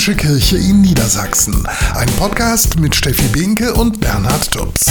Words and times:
Katholische 0.00 0.28
Kirche 0.28 0.56
in 0.56 0.80
Niedersachsen. 0.80 1.66
Ein 1.94 2.08
Podcast 2.16 2.80
mit 2.80 2.94
Steffi 2.94 3.28
Binke 3.34 3.74
und 3.74 4.00
Bernhard 4.00 4.50
Tubbs. 4.50 4.86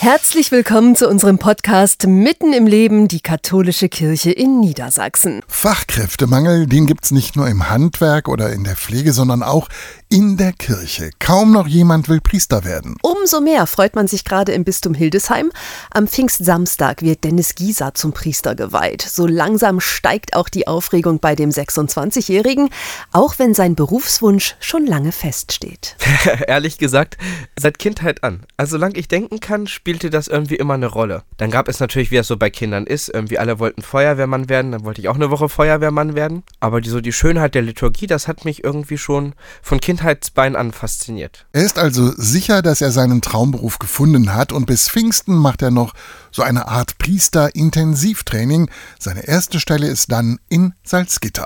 Herzlich 0.00 0.50
willkommen 0.50 0.96
zu 0.96 1.08
unserem 1.08 1.38
Podcast 1.38 2.08
Mitten 2.08 2.52
im 2.54 2.66
Leben, 2.66 3.06
die 3.06 3.20
katholische 3.20 3.88
Kirche 3.88 4.32
in 4.32 4.58
Niedersachsen. 4.58 5.42
Fachkräftemangel, 5.46 6.66
den 6.66 6.86
gibt's 6.86 7.12
nicht 7.12 7.36
nur 7.36 7.46
im 7.46 7.70
Handwerk 7.70 8.26
oder 8.26 8.52
in 8.52 8.64
der 8.64 8.74
Pflege, 8.74 9.12
sondern 9.12 9.44
auch 9.44 9.68
in 10.12 10.36
der 10.36 10.52
Kirche. 10.52 11.10
Kaum 11.20 11.52
noch 11.52 11.68
jemand 11.68 12.08
will 12.08 12.20
Priester 12.20 12.64
werden. 12.64 12.96
Umso 13.00 13.40
mehr 13.40 13.68
freut 13.68 13.94
man 13.94 14.08
sich 14.08 14.24
gerade 14.24 14.50
im 14.50 14.64
Bistum 14.64 14.92
Hildesheim. 14.92 15.52
Am 15.92 16.08
Pfingstsamstag 16.08 17.02
wird 17.02 17.22
Dennis 17.22 17.54
Gieser 17.54 17.94
zum 17.94 18.12
Priester 18.12 18.56
geweiht. 18.56 19.02
So 19.02 19.28
langsam 19.28 19.78
steigt 19.78 20.34
auch 20.34 20.48
die 20.48 20.66
Aufregung 20.66 21.20
bei 21.20 21.36
dem 21.36 21.50
26-Jährigen, 21.50 22.70
auch 23.12 23.38
wenn 23.38 23.54
sein 23.54 23.76
Berufswunsch 23.76 24.56
schon 24.58 24.84
lange 24.84 25.12
feststeht. 25.12 25.94
Ehrlich 26.48 26.78
gesagt, 26.78 27.16
seit 27.56 27.78
Kindheit 27.78 28.24
an. 28.24 28.40
Also 28.56 28.72
solange 28.72 28.96
ich 28.96 29.06
denken 29.06 29.38
kann, 29.38 29.68
spielte 29.68 30.10
das 30.10 30.26
irgendwie 30.26 30.56
immer 30.56 30.74
eine 30.74 30.88
Rolle. 30.88 31.22
Dann 31.36 31.52
gab 31.52 31.68
es 31.68 31.78
natürlich, 31.78 32.10
wie 32.10 32.16
es 32.16 32.26
so 32.26 32.36
bei 32.36 32.50
Kindern 32.50 32.84
ist, 32.84 33.10
irgendwie 33.10 33.38
alle 33.38 33.60
wollten 33.60 33.82
Feuerwehrmann 33.82 34.48
werden, 34.48 34.72
dann 34.72 34.84
wollte 34.84 35.00
ich 35.00 35.08
auch 35.08 35.14
eine 35.14 35.30
Woche 35.30 35.48
Feuerwehrmann 35.48 36.16
werden. 36.16 36.42
Aber 36.58 36.80
die, 36.80 36.90
so 36.90 37.00
die 37.00 37.12
Schönheit 37.12 37.54
der 37.54 37.62
Liturgie, 37.62 38.08
das 38.08 38.26
hat 38.26 38.44
mich 38.44 38.64
irgendwie 38.64 38.98
schon 38.98 39.34
von 39.62 39.78
Kindheit 39.78 39.99
Kindheitsbein 40.00 40.56
an 40.56 40.72
fasziniert. 40.72 41.44
Er 41.52 41.62
ist 41.62 41.78
also 41.78 42.10
sicher, 42.16 42.62
dass 42.62 42.80
er 42.80 42.90
seinen 42.90 43.20
Traumberuf 43.20 43.78
gefunden 43.78 44.32
hat 44.32 44.50
und 44.50 44.64
bis 44.64 44.88
Pfingsten 44.88 45.34
macht 45.34 45.60
er 45.60 45.70
noch 45.70 45.92
so 46.32 46.42
eine 46.42 46.68
Art 46.68 46.96
Priester-Intensivtraining. 46.96 48.70
Seine 48.98 49.28
erste 49.28 49.60
Stelle 49.60 49.88
ist 49.88 50.10
dann 50.10 50.38
in 50.48 50.72
Salzgitter. 50.84 51.44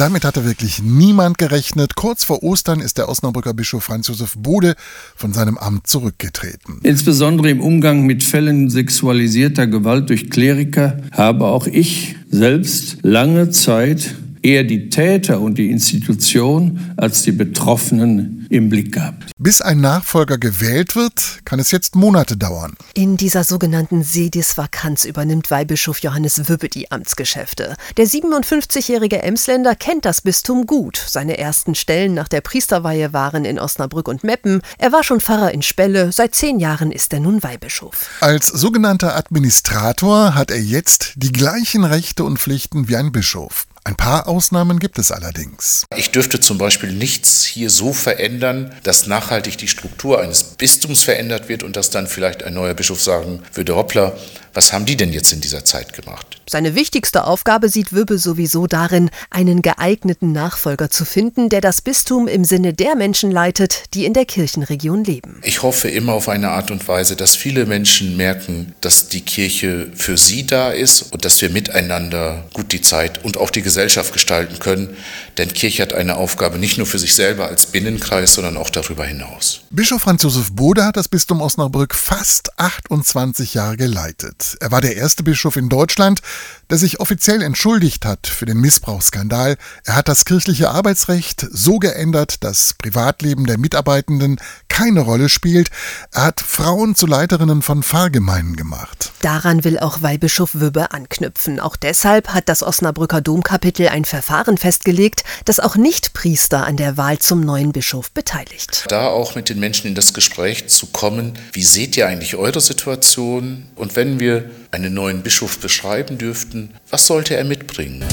Damit 0.00 0.24
hatte 0.24 0.46
wirklich 0.46 0.82
niemand 0.82 1.36
gerechnet. 1.36 1.94
Kurz 1.94 2.24
vor 2.24 2.42
Ostern 2.42 2.80
ist 2.80 2.96
der 2.96 3.10
Osnabrücker 3.10 3.52
Bischof 3.52 3.84
Franz 3.84 4.08
Josef 4.08 4.34
Bode 4.34 4.74
von 5.14 5.34
seinem 5.34 5.58
Amt 5.58 5.88
zurückgetreten. 5.88 6.80
Insbesondere 6.82 7.50
im 7.50 7.60
Umgang 7.60 8.06
mit 8.06 8.22
Fällen 8.22 8.70
sexualisierter 8.70 9.66
Gewalt 9.66 10.08
durch 10.08 10.30
Kleriker 10.30 11.02
habe 11.12 11.44
auch 11.44 11.66
ich 11.66 12.16
selbst 12.30 12.96
lange 13.02 13.50
Zeit 13.50 14.14
eher 14.42 14.64
die 14.64 14.90
Täter 14.90 15.40
und 15.40 15.58
die 15.58 15.70
Institution 15.70 16.92
als 16.96 17.22
die 17.22 17.32
Betroffenen 17.32 18.46
im 18.50 18.68
Blick 18.68 18.92
gehabt. 18.92 19.30
Bis 19.38 19.60
ein 19.60 19.80
Nachfolger 19.80 20.38
gewählt 20.38 20.96
wird, 20.96 21.40
kann 21.44 21.60
es 21.60 21.70
jetzt 21.70 21.94
Monate 21.94 22.36
dauern. 22.36 22.74
In 22.94 23.16
dieser 23.16 23.44
sogenannten 23.44 24.02
Sedisvakanz 24.02 25.04
übernimmt 25.04 25.50
Weihbischof 25.50 25.98
Johannes 26.00 26.48
Wübbe 26.48 26.68
die 26.68 26.90
Amtsgeschäfte. 26.90 27.76
Der 27.96 28.06
57-jährige 28.06 29.22
Emsländer 29.22 29.74
kennt 29.76 30.04
das 30.04 30.20
Bistum 30.20 30.66
gut. 30.66 30.96
Seine 30.96 31.38
ersten 31.38 31.74
Stellen 31.74 32.14
nach 32.14 32.28
der 32.28 32.40
Priesterweihe 32.40 33.12
waren 33.12 33.44
in 33.44 33.58
Osnabrück 33.58 34.08
und 34.08 34.24
Meppen. 34.24 34.62
Er 34.78 34.92
war 34.92 35.04
schon 35.04 35.20
Pfarrer 35.20 35.52
in 35.52 35.62
Spelle. 35.62 36.12
Seit 36.12 36.34
zehn 36.34 36.58
Jahren 36.58 36.90
ist 36.92 37.12
er 37.12 37.20
nun 37.20 37.42
Weihbischof. 37.42 38.10
Als 38.20 38.48
sogenannter 38.48 39.16
Administrator 39.16 40.34
hat 40.34 40.50
er 40.50 40.60
jetzt 40.60 41.12
die 41.16 41.32
gleichen 41.32 41.84
Rechte 41.84 42.24
und 42.24 42.38
Pflichten 42.38 42.88
wie 42.88 42.96
ein 42.96 43.12
Bischof. 43.12 43.66
Ein 43.82 43.96
paar 43.96 44.28
Ausnahmen 44.28 44.78
gibt 44.78 44.98
es 44.98 45.10
allerdings. 45.10 45.86
Ich 45.96 46.10
dürfte 46.10 46.38
zum 46.38 46.58
Beispiel 46.58 46.92
nichts 46.92 47.44
hier 47.44 47.70
so 47.70 47.94
verändern, 47.94 48.74
dass 48.82 49.06
nachhaltig 49.06 49.56
die 49.56 49.68
Struktur 49.68 50.20
eines 50.20 50.44
Bistums 50.44 51.02
verändert 51.02 51.48
wird 51.48 51.62
und 51.62 51.76
dass 51.76 51.88
dann 51.88 52.06
vielleicht 52.06 52.42
ein 52.42 52.52
neuer 52.52 52.74
Bischof 52.74 53.00
sagen 53.00 53.42
würde, 53.54 53.76
hoppla, 53.76 54.12
was 54.52 54.72
haben 54.72 54.84
die 54.84 54.96
denn 54.96 55.12
jetzt 55.12 55.32
in 55.32 55.40
dieser 55.40 55.64
Zeit 55.64 55.92
gemacht? 55.92 56.40
Seine 56.48 56.74
wichtigste 56.74 57.24
Aufgabe 57.24 57.68
sieht 57.68 57.92
Wübbe 57.92 58.18
sowieso 58.18 58.66
darin, 58.66 59.10
einen 59.30 59.62
geeigneten 59.62 60.32
Nachfolger 60.32 60.90
zu 60.90 61.04
finden, 61.04 61.48
der 61.48 61.60
das 61.60 61.80
Bistum 61.80 62.26
im 62.26 62.44
Sinne 62.44 62.72
der 62.72 62.96
Menschen 62.96 63.30
leitet, 63.30 63.94
die 63.94 64.04
in 64.04 64.14
der 64.14 64.24
Kirchenregion 64.24 65.04
leben. 65.04 65.40
Ich 65.44 65.62
hoffe 65.62 65.88
immer 65.88 66.14
auf 66.14 66.28
eine 66.28 66.50
Art 66.50 66.72
und 66.72 66.86
Weise, 66.88 67.14
dass 67.14 67.36
viele 67.36 67.66
Menschen 67.66 68.16
merken, 68.16 68.74
dass 68.80 69.08
die 69.08 69.20
Kirche 69.20 69.92
für 69.94 70.16
sie 70.16 70.44
da 70.44 70.70
ist 70.70 71.12
und 71.12 71.24
dass 71.24 71.40
wir 71.40 71.50
miteinander 71.50 72.44
gut 72.52 72.72
die 72.72 72.82
Zeit 72.82 73.24
und 73.24 73.36
auch 73.36 73.50
die 73.50 73.62
Gesellschaft 73.70 74.12
gestalten 74.12 74.58
können. 74.58 74.96
Denn 75.38 75.52
Kirche 75.52 75.82
hat 75.82 75.92
eine 75.92 76.16
Aufgabe 76.16 76.58
nicht 76.58 76.76
nur 76.76 76.88
für 76.88 76.98
sich 76.98 77.14
selber 77.14 77.46
als 77.46 77.66
Binnenkreis, 77.66 78.34
sondern 78.34 78.56
auch 78.56 78.68
darüber 78.68 79.04
hinaus. 79.04 79.60
Bischof 79.70 80.02
Franz 80.02 80.24
Josef 80.24 80.50
Bode 80.52 80.84
hat 80.84 80.96
das 80.96 81.06
Bistum 81.06 81.40
Osnabrück 81.40 81.94
fast 81.94 82.58
28 82.58 83.54
Jahre 83.54 83.76
geleitet. 83.76 84.56
Er 84.58 84.72
war 84.72 84.80
der 84.80 84.96
erste 84.96 85.22
Bischof 85.22 85.54
in 85.54 85.68
Deutschland, 85.68 86.20
der 86.68 86.78
sich 86.78 86.98
offiziell 86.98 87.42
entschuldigt 87.42 88.04
hat 88.04 88.26
für 88.26 88.44
den 88.44 88.58
Missbrauchsskandal. 88.58 89.56
Er 89.84 89.94
hat 89.94 90.08
das 90.08 90.24
kirchliche 90.24 90.70
Arbeitsrecht 90.70 91.46
so 91.52 91.78
geändert, 91.78 92.42
dass 92.42 92.74
Privatleben 92.74 93.46
der 93.46 93.58
Mitarbeitenden 93.58 94.40
keine 94.68 95.00
Rolle 95.00 95.28
spielt. 95.28 95.70
Er 96.10 96.24
hat 96.24 96.40
Frauen 96.40 96.96
zu 96.96 97.06
Leiterinnen 97.06 97.62
von 97.62 97.84
Pfarrgemeinden 97.84 98.56
gemacht. 98.56 99.12
Daran 99.20 99.64
will 99.64 99.78
auch 99.78 100.00
Weihbischof 100.00 100.54
Wübbe 100.54 100.92
anknüpfen. 100.92 101.60
Auch 101.60 101.76
deshalb 101.76 102.28
hat 102.28 102.48
das 102.48 102.62
Osnabrücker 102.62 103.20
Domkapitel 103.20 103.88
ein 103.88 104.06
Verfahren 104.06 104.56
festgelegt, 104.56 105.24
das 105.44 105.60
auch 105.60 105.76
Nicht-Priester 105.76 106.64
an 106.66 106.78
der 106.78 106.96
Wahl 106.96 107.18
zum 107.18 107.40
neuen 107.40 107.72
Bischof 107.72 108.10
beteiligt. 108.12 108.86
Da 108.88 109.08
auch 109.08 109.34
mit 109.34 109.50
den 109.50 109.60
Menschen 109.60 109.88
in 109.88 109.94
das 109.94 110.14
Gespräch 110.14 110.68
zu 110.68 110.86
kommen, 110.86 111.38
wie 111.52 111.62
seht 111.62 111.98
ihr 111.98 112.06
eigentlich 112.06 112.36
eure 112.36 112.60
Situation? 112.60 113.66
Und 113.74 113.94
wenn 113.94 114.20
wir 114.20 114.50
einen 114.70 114.94
neuen 114.94 115.22
Bischof 115.22 115.58
beschreiben 115.58 116.16
dürften, 116.16 116.74
was 116.88 117.06
sollte 117.06 117.36
er 117.36 117.44
mitbringen? 117.44 118.04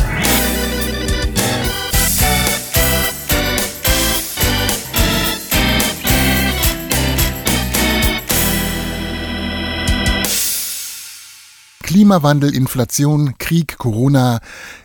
Klimawandel, 11.87 12.53
Inflation, 12.53 13.37
Krieg, 13.37 13.77
Corona. 13.77 14.41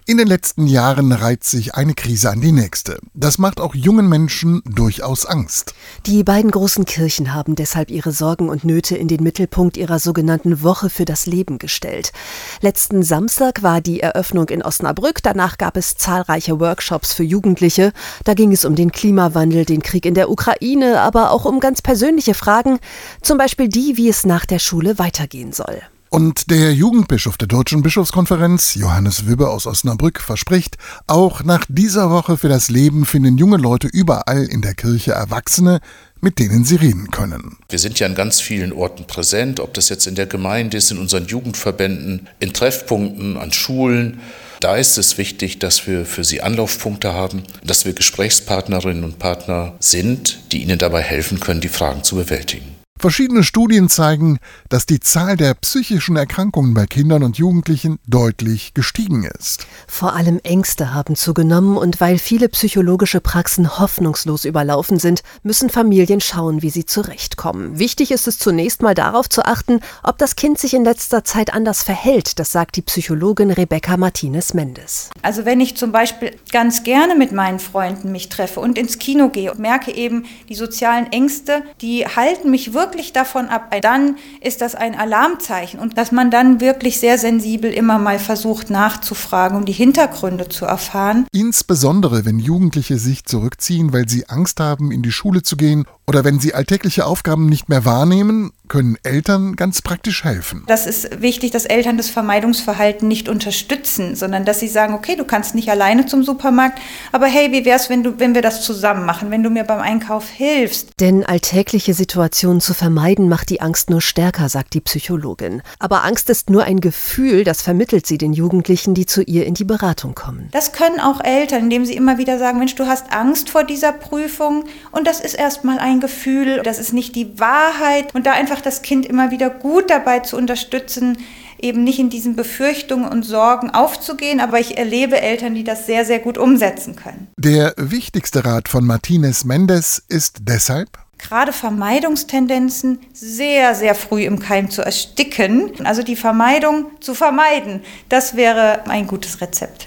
In 0.06 0.18
den 0.18 0.28
letzten 0.28 0.68
Jahren 0.68 1.10
reiht 1.10 1.42
sich 1.42 1.74
eine 1.74 1.94
Krise 1.94 2.30
an 2.30 2.40
die 2.40 2.52
nächste. 2.52 3.00
Das 3.12 3.38
macht 3.38 3.60
auch 3.60 3.74
jungen 3.74 4.08
Menschen 4.08 4.62
durchaus 4.64 5.26
Angst. 5.26 5.74
Die 6.06 6.22
beiden 6.22 6.52
großen 6.52 6.84
Kirchen 6.84 7.34
haben 7.34 7.56
deshalb 7.56 7.90
ihre 7.90 8.12
Sorgen 8.12 8.48
und 8.48 8.62
Nöte 8.62 8.96
in 8.96 9.08
den 9.08 9.20
Mittelpunkt 9.24 9.76
ihrer 9.76 9.98
sogenannten 9.98 10.62
Woche 10.62 10.90
für 10.90 11.04
das 11.04 11.26
Leben 11.26 11.58
gestellt. 11.58 12.12
Letzten 12.60 13.02
Samstag 13.02 13.64
war 13.64 13.80
die 13.80 13.98
Eröffnung 13.98 14.48
in 14.48 14.62
Osnabrück. 14.62 15.24
Danach 15.24 15.58
gab 15.58 15.76
es 15.76 15.96
zahlreiche 15.96 16.60
Workshops 16.60 17.12
für 17.12 17.24
Jugendliche. 17.24 17.92
Da 18.22 18.34
ging 18.34 18.52
es 18.52 18.64
um 18.64 18.76
den 18.76 18.92
Klimawandel, 18.92 19.64
den 19.64 19.82
Krieg 19.82 20.06
in 20.06 20.14
der 20.14 20.30
Ukraine, 20.30 21.00
aber 21.00 21.32
auch 21.32 21.46
um 21.46 21.58
ganz 21.58 21.82
persönliche 21.82 22.34
Fragen. 22.34 22.78
Zum 23.22 23.38
Beispiel 23.38 23.68
die, 23.68 23.96
wie 23.96 24.08
es 24.08 24.24
nach 24.24 24.46
der 24.46 24.60
Schule 24.60 25.00
weitergehen 25.00 25.52
soll. 25.52 25.82
Und 26.12 26.50
der 26.50 26.74
Jugendbischof 26.74 27.38
der 27.38 27.48
Deutschen 27.48 27.80
Bischofskonferenz, 27.80 28.74
Johannes 28.74 29.26
Wübbe 29.26 29.48
aus 29.48 29.66
Osnabrück, 29.66 30.20
verspricht, 30.20 30.76
auch 31.06 31.42
nach 31.42 31.64
dieser 31.70 32.10
Woche 32.10 32.36
für 32.36 32.50
das 32.50 32.68
Leben 32.68 33.06
finden 33.06 33.38
junge 33.38 33.56
Leute 33.56 33.86
überall 33.86 34.44
in 34.44 34.60
der 34.60 34.74
Kirche 34.74 35.12
Erwachsene, 35.12 35.80
mit 36.20 36.38
denen 36.38 36.66
sie 36.66 36.76
reden 36.76 37.10
können. 37.10 37.56
Wir 37.70 37.78
sind 37.78 37.98
ja 37.98 38.06
an 38.06 38.14
ganz 38.14 38.42
vielen 38.42 38.74
Orten 38.74 39.06
präsent, 39.06 39.58
ob 39.58 39.72
das 39.72 39.88
jetzt 39.88 40.06
in 40.06 40.14
der 40.14 40.26
Gemeinde 40.26 40.76
ist, 40.76 40.90
in 40.90 40.98
unseren 40.98 41.24
Jugendverbänden, 41.24 42.28
in 42.40 42.52
Treffpunkten, 42.52 43.38
an 43.38 43.50
Schulen. 43.50 44.20
Da 44.60 44.76
ist 44.76 44.98
es 44.98 45.16
wichtig, 45.16 45.60
dass 45.60 45.86
wir 45.86 46.04
für 46.04 46.24
sie 46.24 46.42
Anlaufpunkte 46.42 47.14
haben, 47.14 47.44
dass 47.64 47.86
wir 47.86 47.94
Gesprächspartnerinnen 47.94 49.04
und 49.04 49.18
Partner 49.18 49.76
sind, 49.80 50.52
die 50.52 50.62
ihnen 50.62 50.76
dabei 50.76 51.00
helfen 51.00 51.40
können, 51.40 51.62
die 51.62 51.68
Fragen 51.68 52.04
zu 52.04 52.16
bewältigen. 52.16 52.71
Verschiedene 53.02 53.42
Studien 53.42 53.88
zeigen, 53.88 54.38
dass 54.68 54.86
die 54.86 55.00
Zahl 55.00 55.36
der 55.36 55.54
psychischen 55.54 56.14
Erkrankungen 56.14 56.72
bei 56.72 56.86
Kindern 56.86 57.24
und 57.24 57.36
Jugendlichen 57.36 57.98
deutlich 58.06 58.74
gestiegen 58.74 59.24
ist. 59.24 59.66
Vor 59.88 60.14
allem 60.14 60.38
Ängste 60.44 60.94
haben 60.94 61.16
zugenommen 61.16 61.76
und 61.76 62.00
weil 62.00 62.16
viele 62.16 62.48
psychologische 62.48 63.20
Praxen 63.20 63.80
hoffnungslos 63.80 64.44
überlaufen 64.44 65.00
sind, 65.00 65.24
müssen 65.42 65.68
Familien 65.68 66.20
schauen, 66.20 66.62
wie 66.62 66.70
sie 66.70 66.86
zurechtkommen. 66.86 67.80
Wichtig 67.80 68.12
ist 68.12 68.28
es 68.28 68.38
zunächst 68.38 68.82
mal 68.82 68.94
darauf 68.94 69.28
zu 69.28 69.44
achten, 69.46 69.80
ob 70.04 70.18
das 70.18 70.36
Kind 70.36 70.60
sich 70.60 70.72
in 70.72 70.84
letzter 70.84 71.24
Zeit 71.24 71.52
anders 71.52 71.82
verhält. 71.82 72.38
Das 72.38 72.52
sagt 72.52 72.76
die 72.76 72.82
Psychologin 72.82 73.50
Rebecca 73.50 73.96
Martinez 73.96 74.54
Mendes. 74.54 75.10
Also 75.22 75.44
wenn 75.44 75.60
ich 75.60 75.76
zum 75.76 75.90
Beispiel 75.90 76.36
ganz 76.52 76.84
gerne 76.84 77.16
mit 77.16 77.32
meinen 77.32 77.58
Freunden 77.58 78.12
mich 78.12 78.28
treffe 78.28 78.60
und 78.60 78.78
ins 78.78 79.00
Kino 79.00 79.28
gehe 79.28 79.50
und 79.50 79.58
merke 79.58 79.92
eben, 79.92 80.24
die 80.48 80.54
sozialen 80.54 81.10
Ängste, 81.10 81.64
die 81.80 82.06
halten 82.06 82.52
mich 82.52 82.72
wirklich 82.72 82.91
wirklich 82.92 83.14
davon 83.14 83.48
ab, 83.48 83.74
dann 83.80 84.16
ist 84.42 84.60
das 84.60 84.74
ein 84.74 84.94
Alarmzeichen 84.94 85.80
und 85.80 85.96
dass 85.96 86.12
man 86.12 86.30
dann 86.30 86.60
wirklich 86.60 87.00
sehr 87.00 87.16
sensibel 87.16 87.72
immer 87.72 87.98
mal 87.98 88.18
versucht 88.18 88.68
nachzufragen, 88.68 89.56
um 89.56 89.64
die 89.64 89.72
Hintergründe 89.72 90.50
zu 90.50 90.66
erfahren. 90.66 91.26
Insbesondere 91.32 92.26
wenn 92.26 92.38
Jugendliche 92.38 92.98
sich 92.98 93.24
zurückziehen, 93.24 93.94
weil 93.94 94.08
sie 94.10 94.28
Angst 94.28 94.60
haben, 94.60 94.92
in 94.92 95.02
die 95.02 95.10
Schule 95.10 95.42
zu 95.42 95.56
gehen 95.56 95.86
oder 96.06 96.22
wenn 96.22 96.38
sie 96.38 96.52
alltägliche 96.52 97.06
Aufgaben 97.06 97.46
nicht 97.46 97.70
mehr 97.70 97.86
wahrnehmen, 97.86 98.52
können 98.72 98.96
Eltern 99.02 99.54
ganz 99.54 99.82
praktisch 99.82 100.24
helfen. 100.24 100.64
Das 100.66 100.86
ist 100.86 101.20
wichtig, 101.20 101.50
dass 101.50 101.66
Eltern 101.66 101.98
das 101.98 102.08
Vermeidungsverhalten 102.08 103.06
nicht 103.06 103.28
unterstützen, 103.28 104.16
sondern 104.16 104.46
dass 104.46 104.60
sie 104.60 104.68
sagen, 104.68 104.94
okay, 104.94 105.14
du 105.14 105.24
kannst 105.24 105.54
nicht 105.54 105.68
alleine 105.68 106.06
zum 106.06 106.22
Supermarkt, 106.22 106.80
aber 107.12 107.26
hey, 107.26 107.52
wie 107.52 107.66
wär's, 107.66 107.90
wenn 107.90 108.02
du, 108.02 108.18
wenn 108.18 108.34
wir 108.34 108.40
das 108.40 108.64
zusammen 108.64 109.04
machen, 109.04 109.30
wenn 109.30 109.42
du 109.42 109.50
mir 109.50 109.64
beim 109.64 109.80
Einkauf 109.80 110.30
hilfst? 110.30 110.88
Denn 111.00 111.26
alltägliche 111.26 111.92
Situationen 111.92 112.62
zu 112.62 112.72
vermeiden 112.72 113.28
macht 113.28 113.50
die 113.50 113.60
Angst 113.60 113.90
nur 113.90 114.00
stärker, 114.00 114.48
sagt 114.48 114.72
die 114.72 114.80
Psychologin. 114.80 115.60
Aber 115.78 116.04
Angst 116.04 116.30
ist 116.30 116.48
nur 116.48 116.64
ein 116.64 116.80
Gefühl, 116.80 117.44
das 117.44 117.60
vermittelt 117.60 118.06
sie 118.06 118.16
den 118.16 118.32
Jugendlichen, 118.32 118.94
die 118.94 119.04
zu 119.04 119.20
ihr 119.20 119.44
in 119.44 119.52
die 119.52 119.64
Beratung 119.64 120.14
kommen. 120.14 120.48
Das 120.52 120.72
können 120.72 120.98
auch 120.98 121.22
Eltern, 121.22 121.64
indem 121.64 121.84
sie 121.84 121.94
immer 121.94 122.16
wieder 122.16 122.38
sagen, 122.38 122.58
Mensch, 122.58 122.74
du 122.76 122.86
hast 122.86 123.12
Angst 123.12 123.50
vor 123.50 123.64
dieser 123.64 123.92
Prüfung 123.92 124.64
und 124.92 125.06
das 125.06 125.20
ist 125.20 125.34
erstmal 125.34 125.78
ein 125.78 126.00
Gefühl, 126.00 126.62
das 126.64 126.78
ist 126.78 126.94
nicht 126.94 127.14
die 127.16 127.38
Wahrheit 127.38 128.14
und 128.14 128.24
da 128.24 128.32
einfach 128.32 128.61
das 128.62 128.82
Kind 128.82 129.06
immer 129.06 129.30
wieder 129.30 129.50
gut 129.50 129.90
dabei 129.90 130.20
zu 130.20 130.36
unterstützen, 130.36 131.18
eben 131.60 131.84
nicht 131.84 131.98
in 131.98 132.10
diesen 132.10 132.34
Befürchtungen 132.34 133.08
und 133.08 133.22
Sorgen 133.22 133.70
aufzugehen, 133.70 134.40
aber 134.40 134.58
ich 134.58 134.78
erlebe 134.78 135.20
Eltern, 135.20 135.54
die 135.54 135.64
das 135.64 135.86
sehr, 135.86 136.04
sehr 136.04 136.18
gut 136.18 136.38
umsetzen 136.38 136.96
können. 136.96 137.28
Der 137.36 137.74
wichtigste 137.76 138.44
Rat 138.44 138.68
von 138.68 138.84
Martinez 138.84 139.44
Mendes 139.44 140.02
ist 140.08 140.38
deshalb, 140.42 140.88
gerade 141.22 141.52
Vermeidungstendenzen 141.52 142.98
sehr, 143.12 143.74
sehr 143.74 143.94
früh 143.94 144.24
im 144.24 144.40
Keim 144.40 144.70
zu 144.70 144.82
ersticken. 144.82 145.70
Also 145.84 146.02
die 146.02 146.16
Vermeidung 146.16 146.86
zu 147.00 147.14
vermeiden, 147.14 147.82
das 148.08 148.36
wäre 148.36 148.88
ein 148.88 149.06
gutes 149.06 149.40
Rezept. 149.40 149.86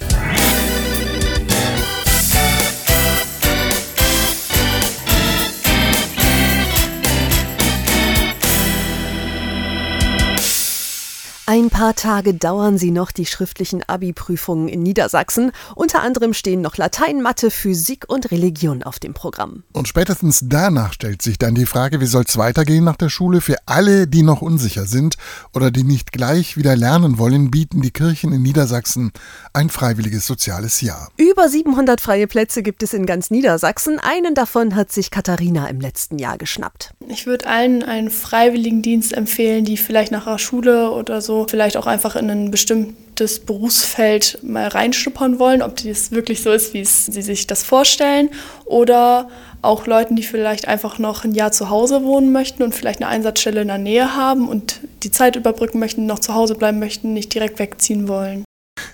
Ein 11.56 11.69
paar 11.69 11.96
Tage 11.96 12.34
dauern 12.34 12.78
sie 12.78 12.92
noch, 12.92 13.13
die 13.13 13.25
schriftlichen 13.25 13.81
Abi-Prüfungen 13.81 14.68
in 14.68 14.84
Niedersachsen. 14.84 15.54
Unter 15.74 16.02
anderem 16.02 16.34
stehen 16.34 16.60
noch 16.60 16.75
Latein, 16.75 17.22
Mathe, 17.22 17.50
Physik 17.50 18.04
und 18.10 18.30
Religion 18.30 18.84
auf 18.84 19.00
dem 19.00 19.13
Programm. 19.13 19.63
Und 19.72 19.88
spätestens 19.88 20.42
danach 20.44 20.92
stellt 20.92 21.22
sich 21.22 21.38
dann 21.38 21.56
die 21.56 21.66
Frage, 21.66 22.02
wie 22.02 22.07
soll 22.07 22.25
es 22.28 22.36
weitergehen 22.36 22.84
nach 22.84 22.98
der 22.98 23.07
Schule? 23.07 23.40
Für 23.40 23.56
alle, 23.68 24.06
die 24.06 24.22
noch 24.22 24.42
unsicher 24.42 24.86
sind 24.86 25.16
oder 25.54 25.72
die 25.72 25.86
nicht 25.86 26.12
gleich 26.12 26.57
wieder 26.57 26.75
lernen 26.75 27.19
wollen, 27.19 27.52
bieten 27.52 27.81
die 27.81 27.92
Kirchen 27.92 28.34
in 28.34 28.42
Niedersachsen 28.42 29.13
ein 29.54 29.69
freiwilliges 29.69 30.28
soziales 30.28 30.81
Jahr. 30.81 31.10
Über 31.16 31.48
700 31.48 32.01
freie 32.01 32.28
Plätze 32.28 32.63
gibt 32.63 32.84
es 32.84 32.94
in 32.94 33.06
ganz 33.06 33.31
Niedersachsen. 33.31 33.98
Einen 34.01 34.36
davon 34.36 34.75
hat 34.75 34.92
sich 34.92 35.10
Katharina 35.10 35.69
im 35.69 35.80
letzten 35.80 36.19
Jahr 36.19 36.38
geschnappt. 36.38 36.94
Ich 37.08 37.25
würde 37.25 37.48
allen 37.48 37.81
einen 37.81 38.10
Freiwilligendienst 38.10 39.13
empfehlen, 39.13 39.63
die 39.63 39.78
vielleicht 39.78 40.12
nach 40.12 40.25
der 40.25 40.38
Schule 40.38 40.92
oder 40.92 41.22
so 41.22 41.45
vielleicht 41.50 41.78
auch 41.78 41.88
einfach 41.88 42.16
in 42.16 42.30
ein 42.30 42.52
bestimmtes 42.52 43.40
Berufsfeld 43.40 44.40
mal 44.44 44.68
reinschnuppern 44.68 45.40
wollen, 45.40 45.62
ob 45.62 45.76
das 45.78 46.12
wirklich 46.12 46.42
so 46.44 46.52
ist, 46.52 46.74
wie 46.74 46.86
sie 46.86 47.22
sich 47.22 47.48
das 47.48 47.64
vorstellen. 47.64 48.30
Oder 48.66 49.30
auch 49.62 49.88
Leuten, 49.88 50.16
die 50.16 50.24
vielleicht 50.24 50.68
einfach 50.68 51.00
noch 51.00 51.24
ein 51.24 51.34
Jahr 51.34 51.52
zu 51.52 51.70
Hause 51.70 52.04
wohnen 52.04 52.32
möchten 52.32 52.64
und 52.64 52.76
vielleicht 52.76 53.02
eine 53.02 53.10
Einsatzstelle 53.10 53.62
in 53.62 53.68
der 53.68 53.78
Nähe 53.78 54.16
haben 54.16 54.48
und 54.48 54.82
die 55.04 55.12
Zeit 55.12 55.36
überbrücken 55.36 55.80
möchten, 55.80 56.06
noch 56.06 56.20
zu 56.20 56.34
Hause 56.34 56.56
bleiben 56.56 56.80
möchten, 56.80 57.14
nicht 57.14 57.34
direkt 57.34 57.60
wegziehen 57.60 58.08
wollen. 58.08 58.46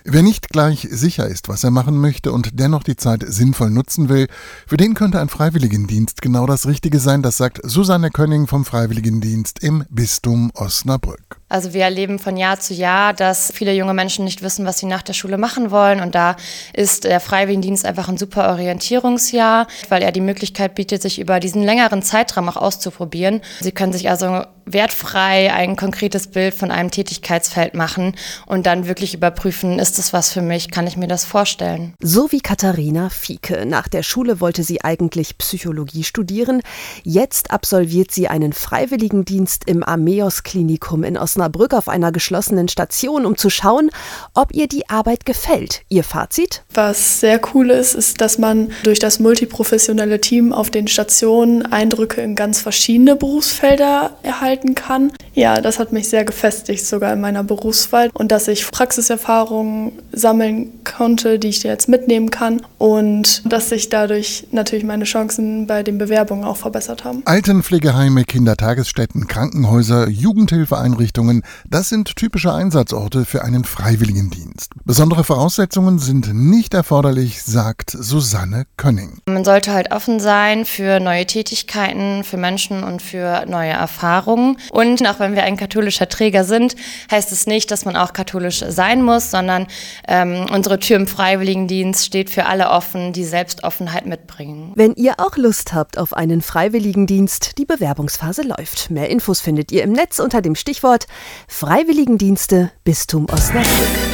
Wer 0.04 0.22
nicht 0.22 0.48
gleich 0.48 0.88
sicher 0.90 1.28
ist, 1.28 1.48
was 1.48 1.62
er 1.62 1.70
machen 1.70 1.96
möchte 1.96 2.32
und 2.32 2.58
dennoch 2.58 2.82
die 2.82 2.96
Zeit 2.96 3.24
sinnvoll 3.26 3.70
nutzen 3.70 4.08
will, 4.08 4.26
für 4.66 4.76
den 4.76 4.94
könnte 4.94 5.20
ein 5.20 5.28
Freiwilligendienst 5.28 6.22
genau 6.22 6.46
das 6.46 6.66
Richtige 6.66 6.98
sein, 6.98 7.22
das 7.22 7.36
sagt 7.36 7.60
Susanne 7.62 8.10
Könning 8.10 8.46
vom 8.46 8.64
Freiwilligendienst 8.64 9.62
im 9.62 9.84
Bistum 9.90 10.50
Osnabrück. 10.54 11.41
Also 11.52 11.74
wir 11.74 11.82
erleben 11.82 12.18
von 12.18 12.38
Jahr 12.38 12.58
zu 12.58 12.72
Jahr, 12.72 13.12
dass 13.12 13.52
viele 13.54 13.74
junge 13.74 13.92
Menschen 13.92 14.24
nicht 14.24 14.42
wissen, 14.42 14.64
was 14.64 14.78
sie 14.78 14.86
nach 14.86 15.02
der 15.02 15.12
Schule 15.12 15.36
machen 15.36 15.70
wollen. 15.70 16.00
Und 16.00 16.14
da 16.14 16.36
ist 16.72 17.04
der 17.04 17.20
Freiwilligendienst 17.20 17.84
einfach 17.84 18.08
ein 18.08 18.16
super 18.16 18.48
Orientierungsjahr, 18.48 19.66
weil 19.90 20.02
er 20.02 20.12
die 20.12 20.22
Möglichkeit 20.22 20.74
bietet, 20.74 21.02
sich 21.02 21.18
über 21.18 21.40
diesen 21.40 21.62
längeren 21.62 22.02
Zeitraum 22.02 22.48
auch 22.48 22.56
auszuprobieren. 22.56 23.42
Sie 23.60 23.72
können 23.72 23.92
sich 23.92 24.08
also 24.08 24.44
wertfrei 24.64 25.52
ein 25.52 25.76
konkretes 25.76 26.28
Bild 26.28 26.54
von 26.54 26.70
einem 26.70 26.90
Tätigkeitsfeld 26.90 27.74
machen 27.74 28.14
und 28.46 28.66
dann 28.66 28.86
wirklich 28.86 29.14
überprüfen, 29.14 29.78
ist 29.78 29.98
es 29.98 30.12
was 30.12 30.32
für 30.32 30.42
mich, 30.42 30.70
kann 30.70 30.86
ich 30.86 30.96
mir 30.96 31.08
das 31.08 31.24
vorstellen. 31.24 31.94
So 32.00 32.30
wie 32.32 32.40
Katharina 32.40 33.08
Fieke. 33.08 33.66
Nach 33.66 33.88
der 33.88 34.02
Schule 34.02 34.40
wollte 34.40 34.62
sie 34.62 34.82
eigentlich 34.82 35.38
Psychologie 35.38 36.04
studieren. 36.04 36.62
Jetzt 37.02 37.50
absolviert 37.50 38.10
sie 38.12 38.28
einen 38.28 38.52
Freiwilligendienst 38.52 39.64
im 39.66 39.82
Ameos 39.82 40.42
Klinikum 40.42 41.04
in 41.04 41.18
Osnabrück. 41.18 41.41
Osnabrück 41.42 41.74
auf 41.74 41.88
einer 41.88 42.12
geschlossenen 42.12 42.68
Station, 42.68 43.26
um 43.26 43.36
zu 43.36 43.50
schauen, 43.50 43.90
ob 44.32 44.54
ihr 44.54 44.68
die 44.68 44.88
Arbeit 44.88 45.24
gefällt. 45.26 45.82
Ihr 45.88 46.04
Fazit? 46.04 46.62
Was 46.72 47.18
sehr 47.18 47.40
cool 47.52 47.70
ist, 47.70 47.94
ist, 47.94 48.20
dass 48.20 48.38
man 48.38 48.70
durch 48.84 49.00
das 49.00 49.18
multiprofessionelle 49.18 50.20
Team 50.20 50.52
auf 50.52 50.70
den 50.70 50.86
Stationen 50.86 51.66
Eindrücke 51.66 52.20
in 52.20 52.36
ganz 52.36 52.60
verschiedene 52.60 53.16
Berufsfelder 53.16 54.12
erhalten 54.22 54.76
kann. 54.76 55.10
Ja, 55.34 55.60
das 55.60 55.80
hat 55.80 55.92
mich 55.92 56.08
sehr 56.08 56.24
gefestigt, 56.24 56.86
sogar 56.86 57.12
in 57.12 57.20
meiner 57.20 57.42
Berufswahl. 57.42 58.10
Und 58.14 58.30
dass 58.30 58.46
ich 58.46 58.70
Praxiserfahrungen 58.70 59.92
sammeln 60.12 60.72
konnte, 60.84 61.40
die 61.40 61.48
ich 61.48 61.64
jetzt 61.64 61.88
mitnehmen 61.88 62.30
kann. 62.30 62.62
Und 62.78 63.42
dass 63.50 63.70
sich 63.70 63.88
dadurch 63.88 64.46
natürlich 64.52 64.84
meine 64.84 65.04
Chancen 65.04 65.66
bei 65.66 65.82
den 65.82 65.98
Bewerbungen 65.98 66.44
auch 66.44 66.58
verbessert 66.58 67.02
haben. 67.02 67.22
Altenpflegeheime, 67.24 68.24
Kindertagesstätten, 68.24 69.26
Krankenhäuser, 69.26 70.08
Jugendhilfeeinrichtungen, 70.08 71.31
Einrichtungen, 71.32 71.42
das 71.68 71.88
sind 71.88 72.16
typische 72.16 72.52
Einsatzorte 72.52 73.24
für 73.24 73.42
einen 73.42 73.64
Freiwilligendienst. 73.64 74.72
Besondere 74.84 75.24
Voraussetzungen 75.24 75.98
sind 75.98 76.32
nicht 76.32 76.74
erforderlich, 76.74 77.42
sagt 77.42 77.90
Susanne 77.90 78.66
Könning. 78.76 79.18
Man 79.26 79.44
sollte 79.44 79.72
halt 79.72 79.92
offen 79.92 80.20
sein 80.20 80.64
für 80.64 81.00
neue 81.00 81.26
Tätigkeiten, 81.26 82.24
für 82.24 82.36
Menschen 82.36 82.84
und 82.84 83.00
für 83.00 83.46
neue 83.46 83.70
Erfahrungen. 83.70 84.58
Und 84.70 85.06
auch 85.06 85.18
wenn 85.18 85.34
wir 85.34 85.44
ein 85.44 85.56
katholischer 85.56 86.08
Träger 86.08 86.44
sind, 86.44 86.76
heißt 87.10 87.32
es 87.32 87.46
nicht, 87.46 87.70
dass 87.70 87.84
man 87.84 87.96
auch 87.96 88.12
katholisch 88.12 88.64
sein 88.68 89.02
muss, 89.02 89.30
sondern 89.30 89.66
ähm, 90.06 90.46
unsere 90.52 90.78
Tür 90.78 90.96
im 90.96 91.06
Freiwilligendienst 91.06 92.04
steht 92.04 92.30
für 92.30 92.46
alle 92.46 92.70
offen, 92.70 93.12
die 93.12 93.24
Selbstoffenheit 93.24 94.06
mitbringen. 94.06 94.72
Wenn 94.74 94.94
ihr 94.94 95.14
auch 95.18 95.36
Lust 95.36 95.72
habt 95.72 95.98
auf 95.98 96.12
einen 96.12 96.42
Freiwilligendienst, 96.42 97.58
die 97.58 97.64
Bewerbungsphase 97.64 98.42
läuft. 98.42 98.90
Mehr 98.90 99.08
Infos 99.08 99.40
findet 99.40 99.72
ihr 99.72 99.82
im 99.82 99.92
Netz 99.92 100.18
unter 100.18 100.42
dem 100.42 100.54
Stichwort 100.54 101.06
Freiwilligendienste 101.48 102.72
Bistum 102.84 103.26
Osnabrück. 103.30 104.12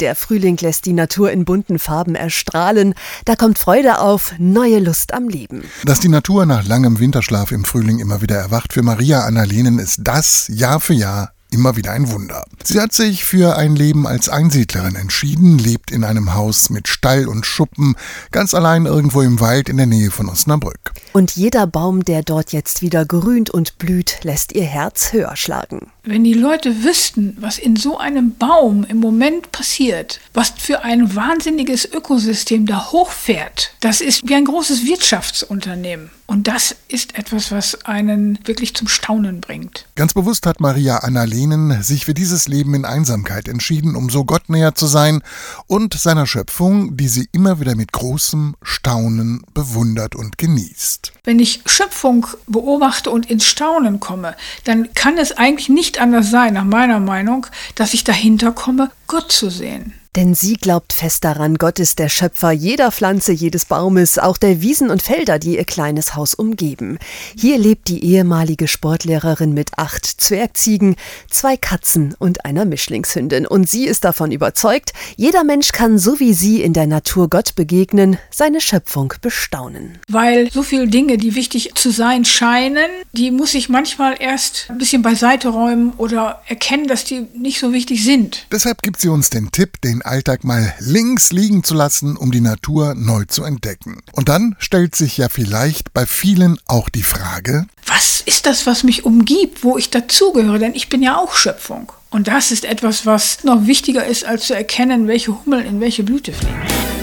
Der 0.00 0.14
Frühling 0.14 0.56
lässt 0.56 0.86
die 0.86 0.94
Natur 0.94 1.30
in 1.30 1.44
bunten 1.44 1.78
Farben 1.78 2.14
erstrahlen. 2.14 2.94
Da 3.26 3.36
kommt 3.36 3.58
Freude 3.58 3.98
auf, 3.98 4.32
neue 4.38 4.78
Lust 4.78 5.12
am 5.12 5.28
Leben. 5.28 5.64
Dass 5.84 6.00
die 6.00 6.08
Natur 6.08 6.46
nach 6.46 6.66
langem 6.66 6.98
Winterschlaf 6.98 7.52
im 7.52 7.64
Frühling 7.64 7.98
immer 7.98 8.22
wieder 8.22 8.36
erwacht, 8.36 8.72
für 8.72 8.82
Maria 8.82 9.24
Annalenen 9.24 9.78
ist 9.78 9.98
das 10.02 10.48
Jahr 10.48 10.80
für 10.80 10.94
Jahr 10.94 11.32
immer 11.50 11.76
wieder 11.76 11.92
ein 11.92 12.10
Wunder. 12.10 12.44
Sie 12.62 12.80
hat 12.80 12.92
sich 12.92 13.24
für 13.24 13.56
ein 13.56 13.76
Leben 13.76 14.06
als 14.06 14.28
Einsiedlerin 14.28 14.96
entschieden, 14.96 15.58
lebt 15.58 15.90
in 15.90 16.04
einem 16.04 16.34
Haus 16.34 16.70
mit 16.70 16.88
Stall 16.88 17.26
und 17.26 17.46
Schuppen, 17.46 17.96
ganz 18.30 18.54
allein 18.54 18.86
irgendwo 18.86 19.22
im 19.22 19.40
Wald 19.40 19.68
in 19.68 19.76
der 19.76 19.86
Nähe 19.86 20.10
von 20.10 20.28
Osnabrück. 20.28 20.92
Und 21.12 21.36
jeder 21.36 21.66
Baum, 21.66 22.04
der 22.04 22.22
dort 22.22 22.52
jetzt 22.52 22.82
wieder 22.82 23.04
grünt 23.04 23.50
und 23.50 23.78
blüht, 23.78 24.20
lässt 24.22 24.52
ihr 24.52 24.64
Herz 24.64 25.12
höher 25.12 25.36
schlagen. 25.36 25.90
Wenn 26.02 26.24
die 26.24 26.34
Leute 26.34 26.82
wüssten, 26.82 27.36
was 27.38 27.58
in 27.58 27.76
so 27.76 27.98
einem 27.98 28.34
Baum 28.36 28.84
im 28.88 28.98
Moment 28.98 29.52
passiert, 29.52 30.20
was 30.32 30.50
für 30.56 30.82
ein 30.82 31.14
wahnsinniges 31.14 31.84
Ökosystem 31.84 32.64
da 32.64 32.90
hochfährt, 32.90 33.74
das 33.80 34.00
ist 34.00 34.26
wie 34.26 34.34
ein 34.34 34.46
großes 34.46 34.86
Wirtschaftsunternehmen. 34.86 36.10
Und 36.30 36.46
das 36.46 36.76
ist 36.86 37.18
etwas, 37.18 37.50
was 37.50 37.84
einen 37.86 38.38
wirklich 38.44 38.72
zum 38.74 38.86
Staunen 38.86 39.40
bringt. 39.40 39.88
Ganz 39.96 40.14
bewusst 40.14 40.46
hat 40.46 40.60
Maria 40.60 40.98
Annalenen 40.98 41.82
sich 41.82 42.04
für 42.04 42.14
dieses 42.14 42.46
Leben 42.46 42.72
in 42.74 42.84
Einsamkeit 42.84 43.48
entschieden, 43.48 43.96
um 43.96 44.10
so 44.10 44.24
Gott 44.24 44.48
näher 44.48 44.76
zu 44.76 44.86
sein 44.86 45.22
und 45.66 45.92
seiner 45.94 46.28
Schöpfung, 46.28 46.96
die 46.96 47.08
sie 47.08 47.28
immer 47.32 47.58
wieder 47.58 47.74
mit 47.74 47.90
großem 47.90 48.54
Staunen 48.62 49.42
bewundert 49.54 50.14
und 50.14 50.38
genießt. 50.38 51.12
Wenn 51.24 51.40
ich 51.40 51.62
Schöpfung 51.66 52.28
beobachte 52.46 53.10
und 53.10 53.28
ins 53.28 53.44
Staunen 53.44 53.98
komme, 53.98 54.36
dann 54.62 54.94
kann 54.94 55.18
es 55.18 55.32
eigentlich 55.32 55.68
nicht 55.68 55.89
nicht 55.90 56.00
anders 56.00 56.30
sein, 56.30 56.54
nach 56.54 56.64
meiner 56.64 57.00
Meinung, 57.00 57.48
dass 57.74 57.94
ich 57.94 58.04
dahinter 58.04 58.52
komme, 58.52 58.92
Gott 59.08 59.32
zu 59.32 59.50
sehen. 59.50 59.99
Denn 60.16 60.34
sie 60.34 60.54
glaubt 60.54 60.92
fest 60.92 61.22
daran, 61.22 61.56
Gott 61.56 61.78
ist 61.78 62.00
der 62.00 62.08
Schöpfer 62.08 62.50
jeder 62.50 62.90
Pflanze, 62.90 63.30
jedes 63.30 63.64
Baumes, 63.64 64.18
auch 64.18 64.38
der 64.38 64.60
Wiesen 64.60 64.90
und 64.90 65.02
Felder, 65.02 65.38
die 65.38 65.56
ihr 65.56 65.64
kleines 65.64 66.16
Haus 66.16 66.34
umgeben. 66.34 66.98
Hier 67.38 67.58
lebt 67.58 67.86
die 67.86 68.04
ehemalige 68.04 68.66
Sportlehrerin 68.66 69.54
mit 69.54 69.70
acht 69.76 70.04
Zwergziegen, 70.04 70.96
zwei 71.30 71.56
Katzen 71.56 72.16
und 72.18 72.44
einer 72.44 72.64
Mischlingshündin. 72.64 73.46
Und 73.46 73.70
sie 73.70 73.84
ist 73.84 74.02
davon 74.02 74.32
überzeugt, 74.32 74.92
jeder 75.16 75.44
Mensch 75.44 75.70
kann 75.70 75.96
so 75.96 76.18
wie 76.18 76.34
sie 76.34 76.60
in 76.60 76.72
der 76.72 76.88
Natur 76.88 77.30
Gott 77.30 77.54
begegnen, 77.54 78.18
seine 78.32 78.60
Schöpfung 78.60 79.14
bestaunen. 79.22 80.00
Weil 80.08 80.50
so 80.50 80.64
viele 80.64 80.88
Dinge, 80.88 81.18
die 81.18 81.36
wichtig 81.36 81.76
zu 81.76 81.92
sein 81.92 82.24
scheinen, 82.24 82.90
die 83.12 83.30
muss 83.30 83.54
ich 83.54 83.68
manchmal 83.68 84.16
erst 84.18 84.66
ein 84.70 84.78
bisschen 84.78 85.02
beiseite 85.02 85.50
räumen 85.50 85.92
oder 85.98 86.42
erkennen, 86.48 86.88
dass 86.88 87.04
die 87.04 87.28
nicht 87.34 87.60
so 87.60 87.72
wichtig 87.72 88.02
sind. 88.02 88.48
Deshalb 88.50 88.82
gibt 88.82 89.00
sie 89.00 89.08
uns 89.08 89.30
den 89.30 89.52
Tipp, 89.52 89.80
den 89.82 89.99
Alltag 90.02 90.44
mal 90.44 90.74
links 90.78 91.32
liegen 91.32 91.64
zu 91.64 91.74
lassen, 91.74 92.16
um 92.16 92.32
die 92.32 92.40
Natur 92.40 92.94
neu 92.94 93.24
zu 93.24 93.44
entdecken. 93.44 94.00
Und 94.12 94.28
dann 94.28 94.56
stellt 94.58 94.94
sich 94.94 95.16
ja 95.16 95.28
vielleicht 95.28 95.92
bei 95.92 96.06
vielen 96.06 96.58
auch 96.66 96.88
die 96.88 97.02
Frage, 97.02 97.66
was 97.86 98.20
ist 98.20 98.46
das, 98.46 98.66
was 98.66 98.84
mich 98.84 99.04
umgibt, 99.04 99.64
wo 99.64 99.76
ich 99.76 99.90
dazugehöre? 99.90 100.58
Denn 100.58 100.74
ich 100.74 100.88
bin 100.88 101.02
ja 101.02 101.16
auch 101.16 101.34
Schöpfung. 101.34 101.92
Und 102.10 102.28
das 102.28 102.50
ist 102.50 102.64
etwas, 102.64 103.06
was 103.06 103.44
noch 103.44 103.66
wichtiger 103.66 104.04
ist, 104.04 104.24
als 104.24 104.46
zu 104.46 104.54
erkennen, 104.54 105.06
welche 105.08 105.44
Hummeln 105.44 105.66
in 105.66 105.80
welche 105.80 106.02
Blüte 106.02 106.32
fliegen. 106.32 106.99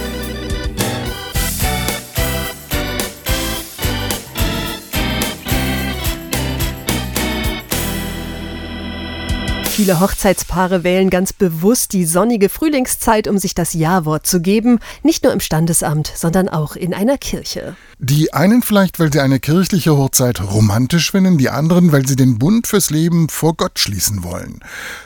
Viele 9.77 9.99
Hochzeitspaare 9.99 10.83
wählen 10.83 11.11
ganz 11.11 11.33
bewusst 11.33 11.93
die 11.93 12.03
sonnige 12.03 12.49
Frühlingszeit, 12.49 13.27
um 13.27 13.37
sich 13.37 13.53
das 13.53 13.73
Ja-Wort 13.73 14.25
zu 14.25 14.41
geben, 14.41 14.79
nicht 15.03 15.23
nur 15.23 15.31
im 15.31 15.39
Standesamt, 15.39 16.11
sondern 16.15 16.49
auch 16.49 16.75
in 16.75 16.95
einer 16.95 17.19
Kirche. 17.19 17.75
Die 17.99 18.33
einen 18.33 18.63
vielleicht, 18.63 18.99
weil 18.99 19.13
sie 19.13 19.19
eine 19.19 19.39
kirchliche 19.39 19.95
Hochzeit 19.95 20.41
romantisch 20.41 21.11
finden, 21.11 21.37
die 21.37 21.49
anderen, 21.49 21.91
weil 21.91 22.07
sie 22.07 22.15
den 22.15 22.39
Bund 22.39 22.65
fürs 22.65 22.89
Leben 22.89 23.29
vor 23.29 23.53
Gott 23.55 23.77
schließen 23.77 24.23
wollen. 24.23 24.61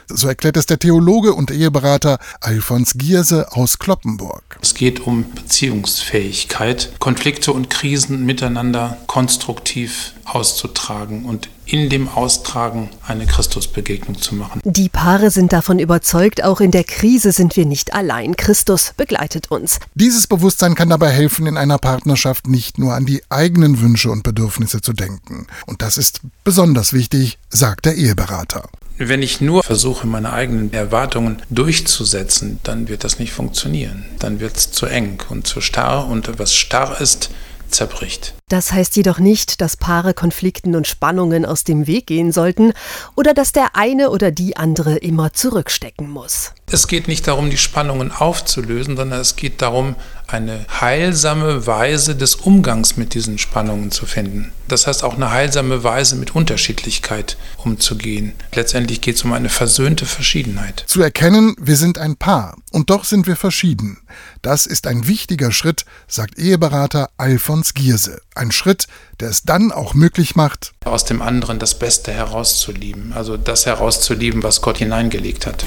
So 0.07 0.29
erklärt 0.29 0.55
es 0.55 0.67
der 0.67 0.79
Theologe 0.79 1.33
und 1.33 1.51
Eheberater 1.51 2.17
Alfons 2.39 2.93
Gierse 2.93 3.51
aus 3.51 3.77
Kloppenburg. 3.77 4.57
Es 4.61 4.73
geht 4.73 5.01
um 5.01 5.25
Beziehungsfähigkeit, 5.35 6.93
Konflikte 6.99 7.51
und 7.51 7.69
Krisen 7.69 8.25
miteinander 8.25 8.95
konstruktiv 9.07 10.13
auszutragen 10.23 11.25
und 11.25 11.49
in 11.71 11.89
dem 11.89 12.09
Austragen 12.09 12.89
eine 13.07 13.25
Christusbegegnung 13.25 14.21
zu 14.21 14.35
machen. 14.35 14.61
Die 14.63 14.89
Paare 14.89 15.31
sind 15.31 15.53
davon 15.53 15.79
überzeugt, 15.79 16.43
auch 16.43 16.59
in 16.59 16.71
der 16.71 16.83
Krise 16.83 17.31
sind 17.31 17.55
wir 17.55 17.65
nicht 17.65 17.93
allein. 17.93 18.35
Christus 18.35 18.93
begleitet 18.97 19.49
uns. 19.49 19.79
Dieses 19.95 20.27
Bewusstsein 20.27 20.75
kann 20.75 20.89
dabei 20.89 21.09
helfen, 21.09 21.47
in 21.47 21.57
einer 21.57 21.77
Partnerschaft 21.77 22.47
nicht 22.47 22.77
nur 22.77 22.93
an 22.93 23.05
die 23.05 23.23
eigenen 23.29 23.79
Wünsche 23.79 24.11
und 24.11 24.23
Bedürfnisse 24.23 24.81
zu 24.81 24.93
denken. 24.93 25.47
Und 25.65 25.81
das 25.81 25.97
ist 25.97 26.21
besonders 26.43 26.93
wichtig, 26.93 27.37
sagt 27.49 27.85
der 27.85 27.95
Eheberater. 27.95 28.67
Wenn 28.97 29.23
ich 29.23 29.41
nur 29.41 29.63
versuche, 29.63 30.05
meine 30.05 30.31
eigenen 30.33 30.73
Erwartungen 30.73 31.41
durchzusetzen, 31.49 32.59
dann 32.63 32.87
wird 32.87 33.03
das 33.03 33.17
nicht 33.17 33.31
funktionieren. 33.31 34.05
Dann 34.19 34.39
wird 34.39 34.57
es 34.57 34.71
zu 34.71 34.85
eng 34.85 35.23
und 35.29 35.47
zu 35.47 35.61
starr 35.61 36.07
und 36.07 36.37
was 36.37 36.53
starr 36.53 36.99
ist, 37.01 37.31
zerbricht. 37.69 38.35
Das 38.51 38.73
heißt 38.73 38.97
jedoch 38.97 39.19
nicht, 39.19 39.61
dass 39.61 39.77
Paare 39.77 40.13
Konflikten 40.13 40.75
und 40.75 40.85
Spannungen 40.85 41.45
aus 41.45 41.63
dem 41.63 41.87
Weg 41.87 42.05
gehen 42.07 42.33
sollten 42.33 42.73
oder 43.15 43.33
dass 43.33 43.53
der 43.53 43.77
eine 43.77 44.09
oder 44.09 44.29
die 44.29 44.57
andere 44.57 44.97
immer 44.97 45.31
zurückstecken 45.31 46.09
muss. 46.09 46.51
Es 46.73 46.87
geht 46.87 47.09
nicht 47.09 47.27
darum, 47.27 47.49
die 47.49 47.57
Spannungen 47.57 48.13
aufzulösen, 48.13 48.95
sondern 48.95 49.19
es 49.19 49.35
geht 49.35 49.61
darum, 49.61 49.97
eine 50.27 50.65
heilsame 50.79 51.67
Weise 51.67 52.15
des 52.15 52.35
Umgangs 52.35 52.95
mit 52.95 53.13
diesen 53.13 53.37
Spannungen 53.37 53.91
zu 53.91 54.05
finden. 54.05 54.53
Das 54.69 54.87
heißt 54.87 55.03
auch 55.03 55.15
eine 55.15 55.31
heilsame 55.31 55.83
Weise 55.83 56.15
mit 56.15 56.33
Unterschiedlichkeit 56.33 57.35
umzugehen. 57.57 58.31
Letztendlich 58.53 59.01
geht 59.01 59.17
es 59.17 59.23
um 59.23 59.33
eine 59.33 59.49
versöhnte 59.49 60.05
Verschiedenheit. 60.05 60.85
Zu 60.87 61.01
erkennen, 61.01 61.55
wir 61.59 61.75
sind 61.75 61.97
ein 61.97 62.15
Paar 62.15 62.55
und 62.71 62.89
doch 62.89 63.03
sind 63.03 63.27
wir 63.27 63.35
verschieden. 63.35 63.97
Das 64.41 64.65
ist 64.65 64.87
ein 64.87 65.07
wichtiger 65.09 65.51
Schritt, 65.51 65.83
sagt 66.07 66.39
Eheberater 66.39 67.09
Alfons 67.17 67.73
Gierse. 67.73 68.21
Ein 68.33 68.53
Schritt, 68.53 68.87
der 69.19 69.29
es 69.29 69.43
dann 69.43 69.73
auch 69.73 69.93
möglich 69.93 70.37
macht, 70.37 70.71
aus 70.85 71.03
dem 71.03 71.21
anderen 71.21 71.59
das 71.59 71.77
Beste 71.77 72.13
herauszulieben, 72.13 73.11
also 73.11 73.35
das 73.35 73.65
herauszulieben, 73.65 74.41
was 74.41 74.61
Gott 74.61 74.77
hineingelegt 74.77 75.45
hat. 75.45 75.65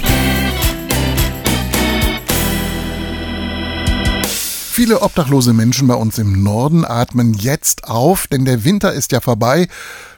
Viele 4.75 5.03
obdachlose 5.03 5.53
Menschen 5.53 5.87
bei 5.87 5.95
uns 5.95 6.19
im 6.19 6.43
Norden 6.43 6.85
atmen 6.85 7.33
jetzt 7.33 7.85
auf, 7.85 8.27
denn 8.27 8.45
der 8.45 8.65
Winter 8.65 8.93
ist 8.93 9.13
ja 9.13 9.21
vorbei 9.21 9.69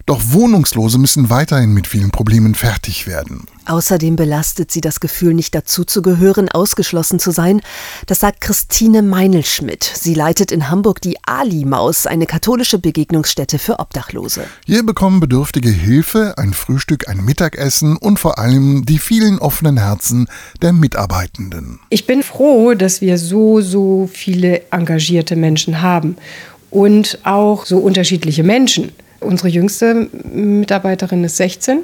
doch 0.07 0.21
Wohnungslose 0.29 0.99
müssen 0.99 1.31
weiterhin 1.31 1.75
mit 1.75 1.89
vielen 1.89 2.13
Problemen 2.13 2.55
fertig 2.55 3.09
werden. 3.09 3.45
Außerdem 3.67 4.15
belastet 4.15 4.71
sie 4.71 4.81
das 4.81 5.01
Gefühl, 5.01 5.35
nicht 5.35 5.53
dazuzugehören, 5.53 6.49
ausgeschlossen 6.49 7.19
zu 7.19 7.33
sein. 7.33 7.61
Das 8.07 8.21
sagt 8.21 8.41
Christine 8.41 9.03
Meinelschmidt. 9.03 9.83
Sie 9.83 10.15
leitet 10.15 10.53
in 10.53 10.71
Hamburg 10.71 11.01
die 11.01 11.17
Ali-Maus, 11.27 12.07
eine 12.07 12.27
katholische 12.27 12.79
Begegnungsstätte 12.79 13.59
für 13.59 13.81
Obdachlose. 13.81 14.45
Hier 14.65 14.87
bekommen 14.87 15.19
Bedürftige 15.19 15.71
Hilfe, 15.71 16.35
ein 16.39 16.53
Frühstück, 16.53 17.09
ein 17.09 17.25
Mittagessen 17.25 17.97
und 17.97 18.21
vor 18.21 18.39
allem 18.39 18.87
die 18.87 19.01
vielen 19.01 19.41
offenen 19.41 19.77
Herzen 19.77 20.29
der 20.63 20.73
Mitarbeitenden. 20.73 21.81
Ich 21.91 22.07
bin 22.07 22.23
froh, 22.23 22.75
dass 22.75 23.01
wir 23.01 23.19
so, 23.19 23.61
so 23.61 24.09
viele 24.13 24.63
engagierte 24.71 25.35
Menschen 25.35 25.83
haben 25.83 26.17
und 26.71 27.19
auch 27.25 27.67
so 27.67 27.79
unterschiedliche 27.79 28.45
Menschen. 28.45 28.93
Unsere 29.26 29.49
jüngste 29.49 30.09
Mitarbeiterin 30.33 31.25
ist 31.25 31.37
16 31.37 31.80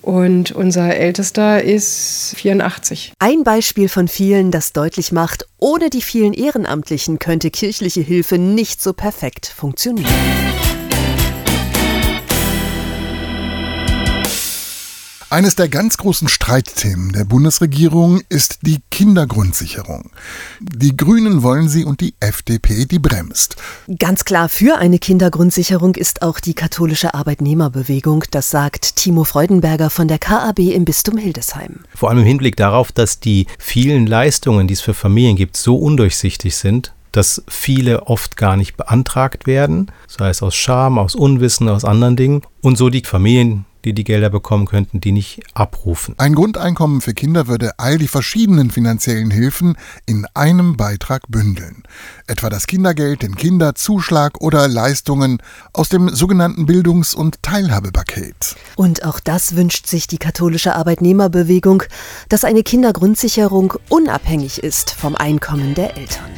und 0.00 0.52
unser 0.52 0.94
ältester 0.94 1.62
ist 1.62 2.34
84. 2.36 3.14
Ein 3.18 3.42
Beispiel 3.42 3.88
von 3.88 4.06
vielen, 4.06 4.52
das 4.52 4.72
deutlich 4.72 5.10
macht, 5.10 5.44
ohne 5.58 5.90
die 5.90 6.02
vielen 6.02 6.32
Ehrenamtlichen 6.32 7.18
könnte 7.18 7.50
kirchliche 7.50 8.00
Hilfe 8.00 8.38
nicht 8.38 8.80
so 8.80 8.92
perfekt 8.92 9.46
funktionieren. 9.46 10.06
Eines 15.30 15.56
der 15.56 15.68
ganz 15.68 15.98
großen 15.98 16.26
Streitthemen 16.26 17.12
der 17.12 17.24
Bundesregierung 17.24 18.22
ist 18.30 18.60
die 18.62 18.78
Kindergrundsicherung. 18.90 20.08
Die 20.58 20.96
Grünen 20.96 21.42
wollen 21.42 21.68
sie 21.68 21.84
und 21.84 22.00
die 22.00 22.14
FDP 22.18 22.86
die 22.86 22.98
bremst. 22.98 23.56
Ganz 23.98 24.24
klar 24.24 24.48
für 24.48 24.78
eine 24.78 24.98
Kindergrundsicherung 24.98 25.96
ist 25.96 26.22
auch 26.22 26.40
die 26.40 26.54
katholische 26.54 27.12
Arbeitnehmerbewegung, 27.12 28.24
das 28.30 28.48
sagt 28.50 28.96
Timo 28.96 29.24
Freudenberger 29.24 29.90
von 29.90 30.08
der 30.08 30.18
KAB 30.18 30.60
im 30.60 30.86
Bistum 30.86 31.18
Hildesheim. 31.18 31.80
Vor 31.94 32.08
allem 32.08 32.20
im 32.20 32.24
Hinblick 32.24 32.56
darauf, 32.56 32.90
dass 32.90 33.20
die 33.20 33.48
vielen 33.58 34.06
Leistungen, 34.06 34.66
die 34.66 34.74
es 34.74 34.80
für 34.80 34.94
Familien 34.94 35.36
gibt, 35.36 35.58
so 35.58 35.76
undurchsichtig 35.76 36.56
sind, 36.56 36.94
dass 37.12 37.42
viele 37.48 38.06
oft 38.06 38.38
gar 38.38 38.56
nicht 38.56 38.78
beantragt 38.78 39.46
werden, 39.46 39.92
sei 40.06 40.30
es 40.30 40.42
aus 40.42 40.54
Scham, 40.54 40.98
aus 40.98 41.14
Unwissen, 41.14 41.68
aus 41.68 41.84
anderen 41.84 42.16
Dingen, 42.16 42.42
und 42.62 42.78
so 42.78 42.88
die 42.88 43.02
Familien 43.04 43.66
die 43.84 43.92
die 43.92 44.04
Gelder 44.04 44.30
bekommen 44.30 44.66
könnten, 44.66 45.00
die 45.00 45.12
nicht 45.12 45.40
abrufen. 45.54 46.14
Ein 46.18 46.34
Grundeinkommen 46.34 47.00
für 47.00 47.14
Kinder 47.14 47.46
würde 47.46 47.78
all 47.78 47.98
die 47.98 48.08
verschiedenen 48.08 48.70
finanziellen 48.70 49.30
Hilfen 49.30 49.76
in 50.06 50.26
einem 50.34 50.76
Beitrag 50.76 51.22
bündeln. 51.28 51.82
Etwa 52.26 52.50
das 52.50 52.66
Kindergeld, 52.66 53.22
den 53.22 53.36
Kinderzuschlag 53.36 54.40
oder 54.40 54.68
Leistungen 54.68 55.38
aus 55.72 55.88
dem 55.88 56.08
sogenannten 56.08 56.66
Bildungs- 56.66 57.14
und 57.14 57.42
Teilhabepaket. 57.42 58.56
Und 58.76 59.04
auch 59.04 59.20
das 59.20 59.56
wünscht 59.56 59.86
sich 59.86 60.06
die 60.06 60.18
katholische 60.18 60.74
Arbeitnehmerbewegung, 60.74 61.82
dass 62.28 62.44
eine 62.44 62.62
Kindergrundsicherung 62.62 63.74
unabhängig 63.88 64.62
ist 64.62 64.90
vom 64.90 65.14
Einkommen 65.14 65.74
der 65.74 65.96
Eltern. 65.96 66.30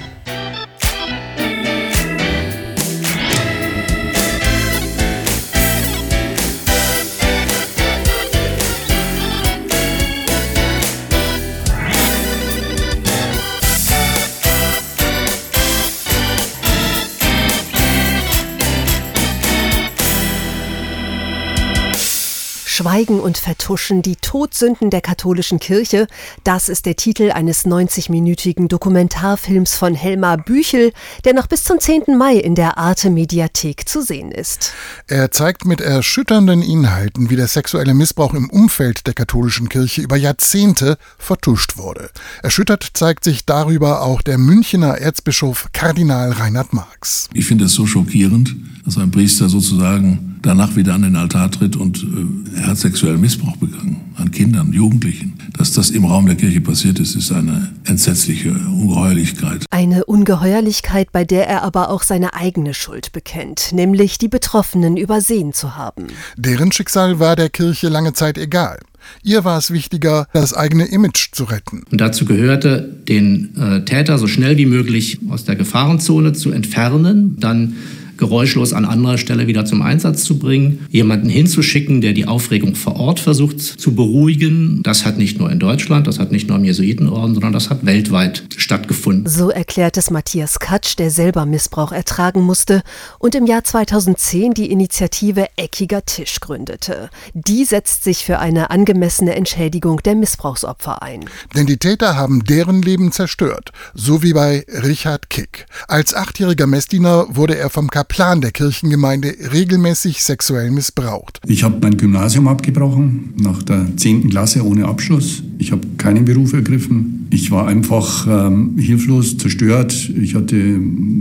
Verschweigen 22.80 23.20
und 23.20 23.36
Vertuschen, 23.36 24.00
die 24.00 24.16
Todsünden 24.16 24.88
der 24.88 25.02
katholischen 25.02 25.58
Kirche, 25.58 26.06
das 26.44 26.70
ist 26.70 26.86
der 26.86 26.96
Titel 26.96 27.30
eines 27.30 27.66
90-minütigen 27.66 28.68
Dokumentarfilms 28.68 29.74
von 29.74 29.94
Helmar 29.94 30.38
Büchel, 30.38 30.94
der 31.26 31.34
noch 31.34 31.46
bis 31.46 31.64
zum 31.64 31.78
10. 31.78 32.16
Mai 32.16 32.36
in 32.36 32.54
der 32.54 32.78
Arte 32.78 33.10
Mediathek 33.10 33.86
zu 33.86 34.00
sehen 34.00 34.32
ist. 34.32 34.72
Er 35.08 35.30
zeigt 35.30 35.66
mit 35.66 35.82
erschütternden 35.82 36.62
Inhalten, 36.62 37.28
wie 37.28 37.36
der 37.36 37.48
sexuelle 37.48 37.92
Missbrauch 37.92 38.32
im 38.32 38.48
Umfeld 38.48 39.06
der 39.06 39.12
katholischen 39.12 39.68
Kirche 39.68 40.00
über 40.00 40.16
Jahrzehnte 40.16 40.96
vertuscht 41.18 41.76
wurde. 41.76 42.08
Erschüttert 42.42 42.92
zeigt 42.94 43.24
sich 43.24 43.44
darüber 43.44 44.00
auch 44.00 44.22
der 44.22 44.38
Münchner 44.38 44.96
Erzbischof 44.96 45.68
Kardinal 45.74 46.32
Reinhard 46.32 46.72
Marx. 46.72 47.28
Ich 47.34 47.44
finde 47.44 47.66
es 47.66 47.74
so 47.74 47.86
schockierend, 47.86 48.56
dass 48.86 48.96
ein 48.96 49.10
Priester 49.10 49.50
sozusagen 49.50 50.39
danach 50.42 50.76
wieder 50.76 50.94
an 50.94 51.02
den 51.02 51.16
Altar 51.16 51.50
tritt 51.50 51.76
und 51.76 52.02
äh, 52.02 52.60
er 52.60 52.68
hat 52.68 52.78
sexuellen 52.78 53.20
Missbrauch 53.20 53.56
begangen 53.56 54.00
an 54.16 54.30
Kindern, 54.30 54.72
Jugendlichen. 54.72 55.34
Dass 55.56 55.72
das 55.72 55.90
im 55.90 56.04
Raum 56.04 56.26
der 56.26 56.36
Kirche 56.36 56.60
passiert 56.60 56.98
ist, 56.98 57.14
ist 57.16 57.32
eine 57.32 57.70
entsetzliche 57.84 58.50
Ungeheuerlichkeit. 58.50 59.66
Eine 59.70 60.04
Ungeheuerlichkeit, 60.04 61.12
bei 61.12 61.24
der 61.24 61.48
er 61.48 61.62
aber 61.62 61.90
auch 61.90 62.02
seine 62.02 62.34
eigene 62.34 62.74
Schuld 62.74 63.12
bekennt, 63.12 63.72
nämlich 63.72 64.18
die 64.18 64.28
Betroffenen 64.28 64.96
übersehen 64.96 65.52
zu 65.52 65.76
haben. 65.76 66.06
Deren 66.36 66.72
Schicksal 66.72 67.18
war 67.18 67.36
der 67.36 67.50
Kirche 67.50 67.88
lange 67.88 68.12
Zeit 68.12 68.38
egal. 68.38 68.78
Ihr 69.22 69.44
war 69.44 69.58
es 69.58 69.70
wichtiger, 69.70 70.26
das 70.32 70.54
eigene 70.54 70.84
Image 70.86 71.32
zu 71.32 71.44
retten. 71.44 71.82
Und 71.90 72.00
dazu 72.00 72.24
gehörte, 72.24 72.96
den 73.08 73.56
äh, 73.56 73.84
Täter 73.84 74.18
so 74.18 74.26
schnell 74.26 74.56
wie 74.56 74.66
möglich 74.66 75.18
aus 75.30 75.44
der 75.44 75.56
Gefahrenzone 75.56 76.32
zu 76.32 76.52
entfernen, 76.52 77.36
dann 77.40 77.76
geräuschlos 78.20 78.72
an 78.72 78.84
anderer 78.84 79.18
Stelle 79.18 79.48
wieder 79.48 79.64
zum 79.64 79.82
Einsatz 79.82 80.22
zu 80.22 80.38
bringen, 80.38 80.86
jemanden 80.90 81.28
hinzuschicken, 81.28 82.00
der 82.00 82.12
die 82.12 82.28
Aufregung 82.28 82.76
vor 82.76 82.94
Ort 82.96 83.18
versucht 83.18 83.60
zu 83.60 83.96
beruhigen. 83.96 84.82
Das 84.84 85.04
hat 85.04 85.18
nicht 85.18 85.40
nur 85.40 85.50
in 85.50 85.58
Deutschland, 85.58 86.06
das 86.06 86.20
hat 86.20 86.30
nicht 86.30 86.48
nur 86.48 86.58
im 86.58 86.64
Jesuitenorden, 86.64 87.34
sondern 87.34 87.52
das 87.52 87.70
hat 87.70 87.84
weltweit 87.84 88.44
stattgefunden. 88.56 89.26
So 89.26 89.50
erklärt 89.50 89.96
es 89.96 90.10
Matthias 90.10 90.60
Katsch, 90.60 90.98
der 90.98 91.10
selber 91.10 91.46
Missbrauch 91.46 91.90
ertragen 91.90 92.42
musste 92.42 92.82
und 93.18 93.34
im 93.34 93.46
Jahr 93.46 93.64
2010 93.64 94.52
die 94.54 94.70
Initiative 94.70 95.46
Eckiger 95.56 96.04
Tisch 96.04 96.38
gründete. 96.40 97.08
Die 97.32 97.64
setzt 97.64 98.04
sich 98.04 98.24
für 98.24 98.38
eine 98.38 98.70
angemessene 98.70 99.34
Entschädigung 99.34 100.02
der 100.02 100.14
Missbrauchsopfer 100.14 101.02
ein. 101.02 101.24
Denn 101.56 101.66
die 101.66 101.78
Täter 101.78 102.16
haben 102.16 102.44
deren 102.44 102.82
Leben 102.82 103.12
zerstört, 103.12 103.72
so 103.94 104.22
wie 104.22 104.34
bei 104.34 104.66
Richard 104.68 105.30
Kick. 105.30 105.66
Als 105.88 106.14
achtjähriger 106.14 106.66
Messdiener 106.66 107.26
wurde 107.30 107.56
er 107.56 107.70
vom 107.70 107.88
Kap 107.88 108.09
Plan 108.10 108.40
der 108.40 108.50
Kirchengemeinde 108.50 109.34
regelmäßig 109.52 110.22
sexuell 110.24 110.72
missbraucht. 110.72 111.40
Ich 111.46 111.62
habe 111.62 111.78
mein 111.80 111.96
Gymnasium 111.96 112.48
abgebrochen, 112.48 113.34
nach 113.40 113.62
der 113.62 113.86
10. 113.96 114.30
Klasse 114.30 114.66
ohne 114.66 114.86
Abschluss. 114.86 115.44
Ich 115.58 115.70
habe 115.70 115.86
keinen 115.96 116.24
Beruf 116.24 116.52
ergriffen. 116.52 117.28
Ich 117.30 117.52
war 117.52 117.68
einfach 117.68 118.26
ähm, 118.28 118.76
hilflos, 118.76 119.38
zerstört. 119.38 119.92
Ich 120.20 120.34
hatte 120.34 120.56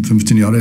15 0.04 0.38
Jahre 0.38 0.60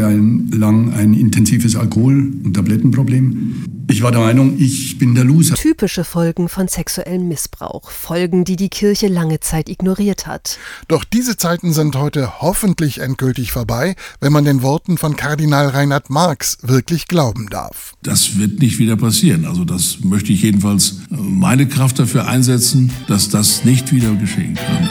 lang 0.52 0.92
ein 0.92 1.14
intensives 1.14 1.75
Alkohol- 1.76 2.30
und 2.44 2.52
Tablettenproblem. 2.52 3.64
Ich 3.90 4.02
war 4.02 4.12
der 4.12 4.21
Meinung, 4.21 4.59
ich 4.59 4.99
bin 4.99 5.14
der 5.14 5.25
Loser. 5.25 5.54
Typische 5.54 6.04
Folgen 6.04 6.50
von 6.50 6.68
sexuellem 6.68 7.26
Missbrauch. 7.26 7.90
Folgen, 7.90 8.45
die 8.45 8.57
die 8.57 8.68
Kirche 8.68 9.09
lange 9.09 9.40
Zeit 9.40 9.71
ignoriert 9.71 10.26
hat. 10.26 10.59
Doch 10.88 11.04
diese 11.04 11.38
Zeiten 11.38 11.73
sind 11.73 11.97
heute 11.97 12.42
hoffentlich 12.42 13.00
endgültig 13.00 13.50
vorbei, 13.50 13.97
wenn 14.21 14.30
man 14.30 14.45
den 14.45 14.61
Worten 14.61 14.99
von 14.99 15.16
Kardinal 15.16 15.68
Reinhard 15.68 16.11
Marx 16.11 16.59
wirklich 16.61 17.09
glauben 17.09 17.49
darf. 17.49 17.95
Das 18.02 18.37
wird 18.37 18.61
nicht 18.61 18.78
wieder 18.78 18.97
passieren. 18.97 19.47
Also 19.47 19.64
das 19.64 20.00
möchte 20.04 20.35
ich 20.35 20.42
jedenfalls 20.42 20.97
meine 21.09 21.66
Kraft 21.66 21.99
dafür 21.99 22.28
einsetzen, 22.28 22.92
dass 23.07 23.30
das 23.30 23.64
nicht 23.64 23.90
wieder 23.90 24.14
geschehen 24.16 24.54
kann. 24.54 24.90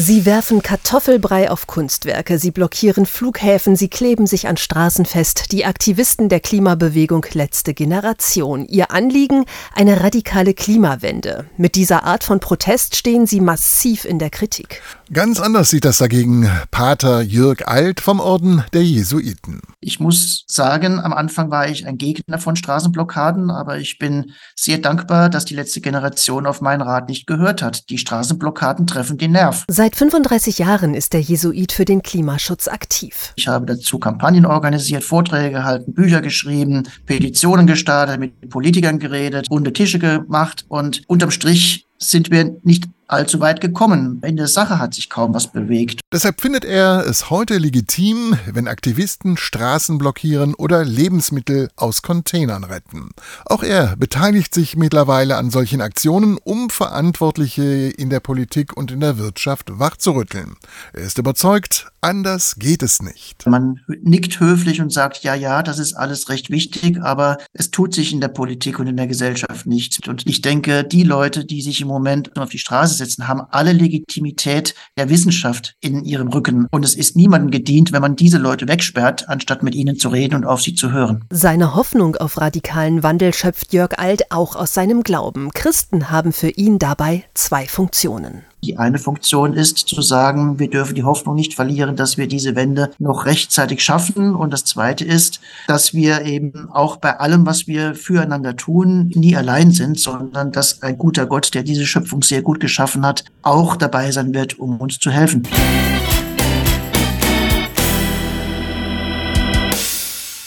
Sie 0.00 0.24
werfen 0.24 0.62
Kartoffelbrei 0.62 1.50
auf 1.50 1.66
Kunstwerke, 1.66 2.38
sie 2.38 2.52
blockieren 2.52 3.04
Flughäfen, 3.04 3.74
sie 3.74 3.88
kleben 3.88 4.28
sich 4.28 4.46
an 4.46 4.56
Straßen 4.56 5.04
fest. 5.04 5.50
Die 5.50 5.64
Aktivisten 5.64 6.28
der 6.28 6.38
Klimabewegung 6.38 7.26
Letzte 7.32 7.74
Generation. 7.74 8.64
Ihr 8.66 8.92
Anliegen 8.92 9.44
eine 9.74 10.00
radikale 10.00 10.54
Klimawende. 10.54 11.46
Mit 11.56 11.74
dieser 11.74 12.04
Art 12.04 12.22
von 12.22 12.38
Protest 12.38 12.94
stehen 12.94 13.26
sie 13.26 13.40
massiv 13.40 14.04
in 14.04 14.20
der 14.20 14.30
Kritik. 14.30 14.82
Ganz 15.12 15.40
anders 15.40 15.70
sieht 15.70 15.84
das 15.84 15.98
dagegen 15.98 16.48
Pater 16.70 17.22
Jürg 17.22 17.66
Alt 17.66 18.00
vom 18.00 18.20
Orden 18.20 18.62
der 18.74 18.84
Jesuiten. 18.84 19.62
Ich 19.80 19.98
muss 19.98 20.44
sagen, 20.46 21.00
am 21.00 21.12
Anfang 21.12 21.50
war 21.50 21.68
ich 21.68 21.86
ein 21.86 21.96
Gegner 21.98 22.38
von 22.38 22.56
Straßenblockaden, 22.56 23.50
aber 23.50 23.78
ich 23.78 23.98
bin 23.98 24.32
sehr 24.54 24.78
dankbar, 24.78 25.30
dass 25.30 25.46
die 25.46 25.54
letzte 25.54 25.80
Generation 25.80 26.46
auf 26.46 26.60
meinen 26.60 26.82
Rat 26.82 27.08
nicht 27.08 27.26
gehört 27.26 27.62
hat. 27.62 27.88
Die 27.90 27.98
Straßenblockaden 27.98 28.86
treffen 28.86 29.16
den 29.16 29.32
Nerv. 29.32 29.64
Seit 29.66 29.87
35 29.96 30.58
Jahren 30.58 30.94
ist 30.94 31.12
der 31.12 31.20
Jesuit 31.20 31.72
für 31.72 31.84
den 31.84 32.02
Klimaschutz 32.02 32.68
aktiv. 32.68 33.32
Ich 33.36 33.48
habe 33.48 33.66
dazu 33.66 33.98
Kampagnen 33.98 34.46
organisiert, 34.46 35.04
Vorträge 35.04 35.50
gehalten, 35.50 35.92
Bücher 35.92 36.20
geschrieben, 36.20 36.88
Petitionen 37.06 37.66
gestartet, 37.66 38.18
mit 38.18 38.50
Politikern 38.50 38.98
geredet, 38.98 39.50
runde 39.50 39.72
Tische 39.72 39.98
gemacht 39.98 40.64
und 40.68 41.02
unterm 41.06 41.30
Strich 41.30 41.86
sind 41.98 42.30
wir 42.30 42.56
nicht 42.62 42.84
allzu 43.08 43.40
weit 43.40 43.60
gekommen. 43.60 44.22
In 44.24 44.36
der 44.36 44.46
Sache 44.46 44.78
hat 44.78 44.94
sich 44.94 45.10
kaum 45.10 45.34
was 45.34 45.48
bewegt. 45.48 46.00
Deshalb 46.12 46.40
findet 46.40 46.64
er 46.64 47.04
es 47.06 47.30
heute 47.30 47.58
legitim, 47.58 48.36
wenn 48.46 48.68
Aktivisten 48.68 49.36
Straßen 49.36 49.98
blockieren 49.98 50.54
oder 50.54 50.84
Lebensmittel 50.84 51.70
aus 51.76 52.02
Containern 52.02 52.64
retten. 52.64 53.10
Auch 53.46 53.62
er 53.62 53.96
beteiligt 53.96 54.54
sich 54.54 54.76
mittlerweile 54.76 55.36
an 55.36 55.50
solchen 55.50 55.80
Aktionen, 55.80 56.38
um 56.42 56.70
Verantwortliche 56.70 57.62
in 57.62 58.10
der 58.10 58.20
Politik 58.20 58.76
und 58.76 58.90
in 58.90 59.00
der 59.00 59.18
Wirtschaft 59.18 59.78
wachzurütteln. 59.78 60.56
Er 60.92 61.02
ist 61.02 61.18
überzeugt, 61.18 61.88
anders 62.00 62.56
geht 62.58 62.82
es 62.82 63.02
nicht. 63.02 63.46
Man 63.46 63.80
nickt 64.02 64.40
höflich 64.40 64.80
und 64.80 64.92
sagt, 64.92 65.22
ja, 65.24 65.34
ja, 65.34 65.62
das 65.62 65.78
ist 65.78 65.94
alles 65.94 66.28
recht 66.28 66.50
wichtig, 66.50 67.00
aber 67.02 67.38
es 67.52 67.70
tut 67.70 67.94
sich 67.94 68.12
in 68.12 68.20
der 68.20 68.28
Politik 68.28 68.78
und 68.78 68.86
in 68.86 68.96
der 68.96 69.06
Gesellschaft 69.06 69.66
nichts. 69.66 69.98
Und 70.06 70.26
ich 70.26 70.42
denke, 70.42 70.84
die 70.84 71.04
Leute, 71.04 71.44
die 71.44 71.62
sich 71.62 71.80
im 71.80 71.88
Moment 71.88 72.36
auf 72.36 72.50
die 72.50 72.58
Straße 72.58 72.97
setzen, 72.98 73.28
haben 73.28 73.42
alle 73.50 73.72
Legitimität 73.72 74.74
der 74.96 75.08
Wissenschaft 75.08 75.74
in 75.80 76.04
ihrem 76.04 76.28
Rücken. 76.28 76.66
Und 76.70 76.84
es 76.84 76.94
ist 76.94 77.16
niemandem 77.16 77.50
gedient, 77.50 77.92
wenn 77.92 78.02
man 78.02 78.16
diese 78.16 78.38
Leute 78.38 78.68
wegsperrt, 78.68 79.28
anstatt 79.28 79.62
mit 79.62 79.74
ihnen 79.74 79.96
zu 79.96 80.08
reden 80.08 80.34
und 80.34 80.44
auf 80.44 80.60
sie 80.60 80.74
zu 80.74 80.92
hören. 80.92 81.24
Seine 81.30 81.74
Hoffnung 81.74 82.16
auf 82.16 82.40
radikalen 82.40 83.02
Wandel 83.02 83.32
schöpft 83.32 83.72
Jörg 83.72 83.98
Alt 83.98 84.30
auch 84.30 84.56
aus 84.56 84.74
seinem 84.74 85.02
Glauben. 85.02 85.50
Christen 85.54 86.10
haben 86.10 86.32
für 86.32 86.50
ihn 86.50 86.78
dabei 86.78 87.24
zwei 87.34 87.66
Funktionen. 87.66 88.42
Die 88.64 88.76
eine 88.76 88.98
Funktion 88.98 89.52
ist 89.54 89.78
zu 89.78 90.02
sagen, 90.02 90.58
wir 90.58 90.68
dürfen 90.68 90.96
die 90.96 91.04
Hoffnung 91.04 91.36
nicht 91.36 91.54
verlieren, 91.54 91.94
dass 91.94 92.18
wir 92.18 92.26
diese 92.26 92.56
Wende 92.56 92.90
noch 92.98 93.24
rechtzeitig 93.24 93.84
schaffen. 93.84 94.34
Und 94.34 94.52
das 94.52 94.64
zweite 94.64 95.04
ist, 95.04 95.38
dass 95.68 95.94
wir 95.94 96.22
eben 96.22 96.68
auch 96.72 96.96
bei 96.96 97.20
allem, 97.20 97.46
was 97.46 97.68
wir 97.68 97.94
füreinander 97.94 98.56
tun, 98.56 99.12
nie 99.14 99.36
allein 99.36 99.70
sind, 99.70 100.00
sondern 100.00 100.50
dass 100.50 100.82
ein 100.82 100.98
guter 100.98 101.26
Gott, 101.26 101.54
der 101.54 101.62
diese 101.62 101.86
Schöpfung 101.86 102.22
sehr 102.22 102.42
gut 102.42 102.58
geschaffen 102.58 103.06
hat, 103.06 103.24
auch 103.42 103.76
dabei 103.76 104.10
sein 104.10 104.34
wird, 104.34 104.58
um 104.58 104.80
uns 104.80 104.98
zu 104.98 105.12
helfen. 105.12 105.46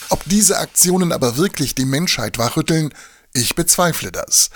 Ob 0.09 0.21
diese 0.25 0.57
Aktionen 0.57 1.13
aber 1.13 1.37
wirklich 1.37 1.75
die 1.75 1.85
Menschheit 1.85 2.37
wachrütteln, 2.37 2.89
ich 3.33 3.55
bezweifle 3.55 4.11
das. 4.11 4.49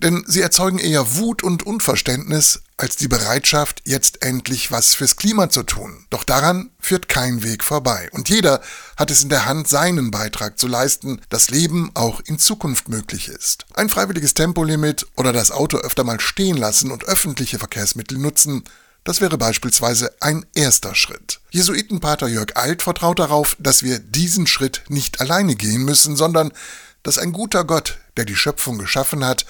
Denn 0.00 0.24
sie 0.26 0.40
erzeugen 0.40 0.78
eher 0.78 1.16
Wut 1.16 1.42
und 1.42 1.64
Unverständnis 1.64 2.62
als 2.76 2.96
die 2.96 3.08
Bereitschaft, 3.08 3.82
jetzt 3.84 4.22
endlich 4.22 4.72
was 4.72 4.94
fürs 4.94 5.16
Klima 5.16 5.50
zu 5.50 5.62
tun. 5.62 6.06
Doch 6.10 6.24
daran 6.24 6.70
führt 6.78 7.08
kein 7.08 7.42
Weg 7.42 7.62
vorbei. 7.62 8.08
Und 8.12 8.28
jeder 8.28 8.62
hat 8.96 9.10
es 9.10 9.22
in 9.22 9.28
der 9.28 9.46
Hand, 9.46 9.68
seinen 9.68 10.10
Beitrag 10.10 10.58
zu 10.58 10.66
leisten, 10.66 11.20
dass 11.28 11.50
Leben 11.50 11.90
auch 11.94 12.20
in 12.20 12.38
Zukunft 12.38 12.88
möglich 12.88 13.28
ist. 13.28 13.66
Ein 13.74 13.90
freiwilliges 13.90 14.34
Tempolimit 14.34 15.06
oder 15.16 15.32
das 15.32 15.50
Auto 15.50 15.78
öfter 15.78 16.04
mal 16.04 16.20
stehen 16.20 16.56
lassen 16.56 16.90
und 16.90 17.04
öffentliche 17.04 17.58
Verkehrsmittel 17.58 18.16
nutzen, 18.16 18.64
das 19.04 19.20
wäre 19.20 19.38
beispielsweise 19.38 20.12
ein 20.20 20.44
erster 20.54 20.94
Schritt. 20.94 21.40
Jesuitenpater 21.50 22.28
Jörg 22.28 22.56
Alt 22.56 22.82
vertraut 22.82 23.18
darauf, 23.18 23.56
dass 23.58 23.82
wir 23.82 23.98
diesen 23.98 24.46
Schritt 24.46 24.82
nicht 24.88 25.20
alleine 25.20 25.56
gehen 25.56 25.84
müssen, 25.84 26.16
sondern 26.16 26.52
dass 27.02 27.18
ein 27.18 27.32
guter 27.32 27.64
Gott, 27.64 27.98
der 28.16 28.24
die 28.24 28.36
Schöpfung 28.36 28.78
geschaffen 28.78 29.24
hat, 29.24 29.46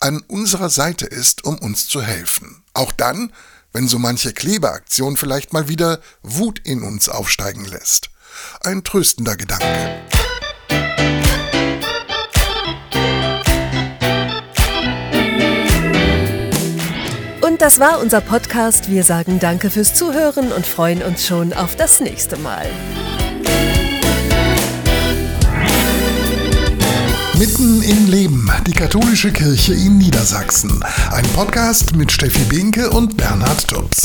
an 0.00 0.22
unserer 0.28 0.70
Seite 0.70 1.06
ist, 1.06 1.44
um 1.44 1.58
uns 1.58 1.88
zu 1.88 2.02
helfen. 2.02 2.62
Auch 2.74 2.92
dann, 2.92 3.32
wenn 3.72 3.88
so 3.88 3.98
manche 3.98 4.32
Klebeaktion 4.32 5.16
vielleicht 5.16 5.52
mal 5.52 5.68
wieder 5.68 6.00
Wut 6.22 6.60
in 6.64 6.82
uns 6.82 7.08
aufsteigen 7.08 7.64
lässt. 7.64 8.10
Ein 8.60 8.84
tröstender 8.84 9.36
Gedanke. 9.36 10.04
Und 17.40 17.62
das 17.62 17.78
war 17.78 18.00
unser 18.00 18.20
Podcast. 18.20 18.90
Wir 18.90 19.04
sagen 19.04 19.38
Danke 19.38 19.70
fürs 19.70 19.94
Zuhören 19.94 20.52
und 20.52 20.66
freuen 20.66 21.02
uns 21.02 21.26
schon 21.26 21.52
auf 21.52 21.76
das 21.76 22.00
nächste 22.00 22.36
Mal. 22.36 22.66
Mitten 27.38 27.82
im 27.82 28.06
Leben, 28.06 28.50
die 28.66 28.72
katholische 28.72 29.30
Kirche 29.30 29.74
in 29.74 29.98
Niedersachsen. 29.98 30.82
Ein 31.10 31.24
Podcast 31.34 31.94
mit 31.94 32.10
Steffi 32.10 32.42
Binke 32.44 32.88
und 32.88 33.16
Bernhard 33.18 33.68
Tubbs. 33.68 34.02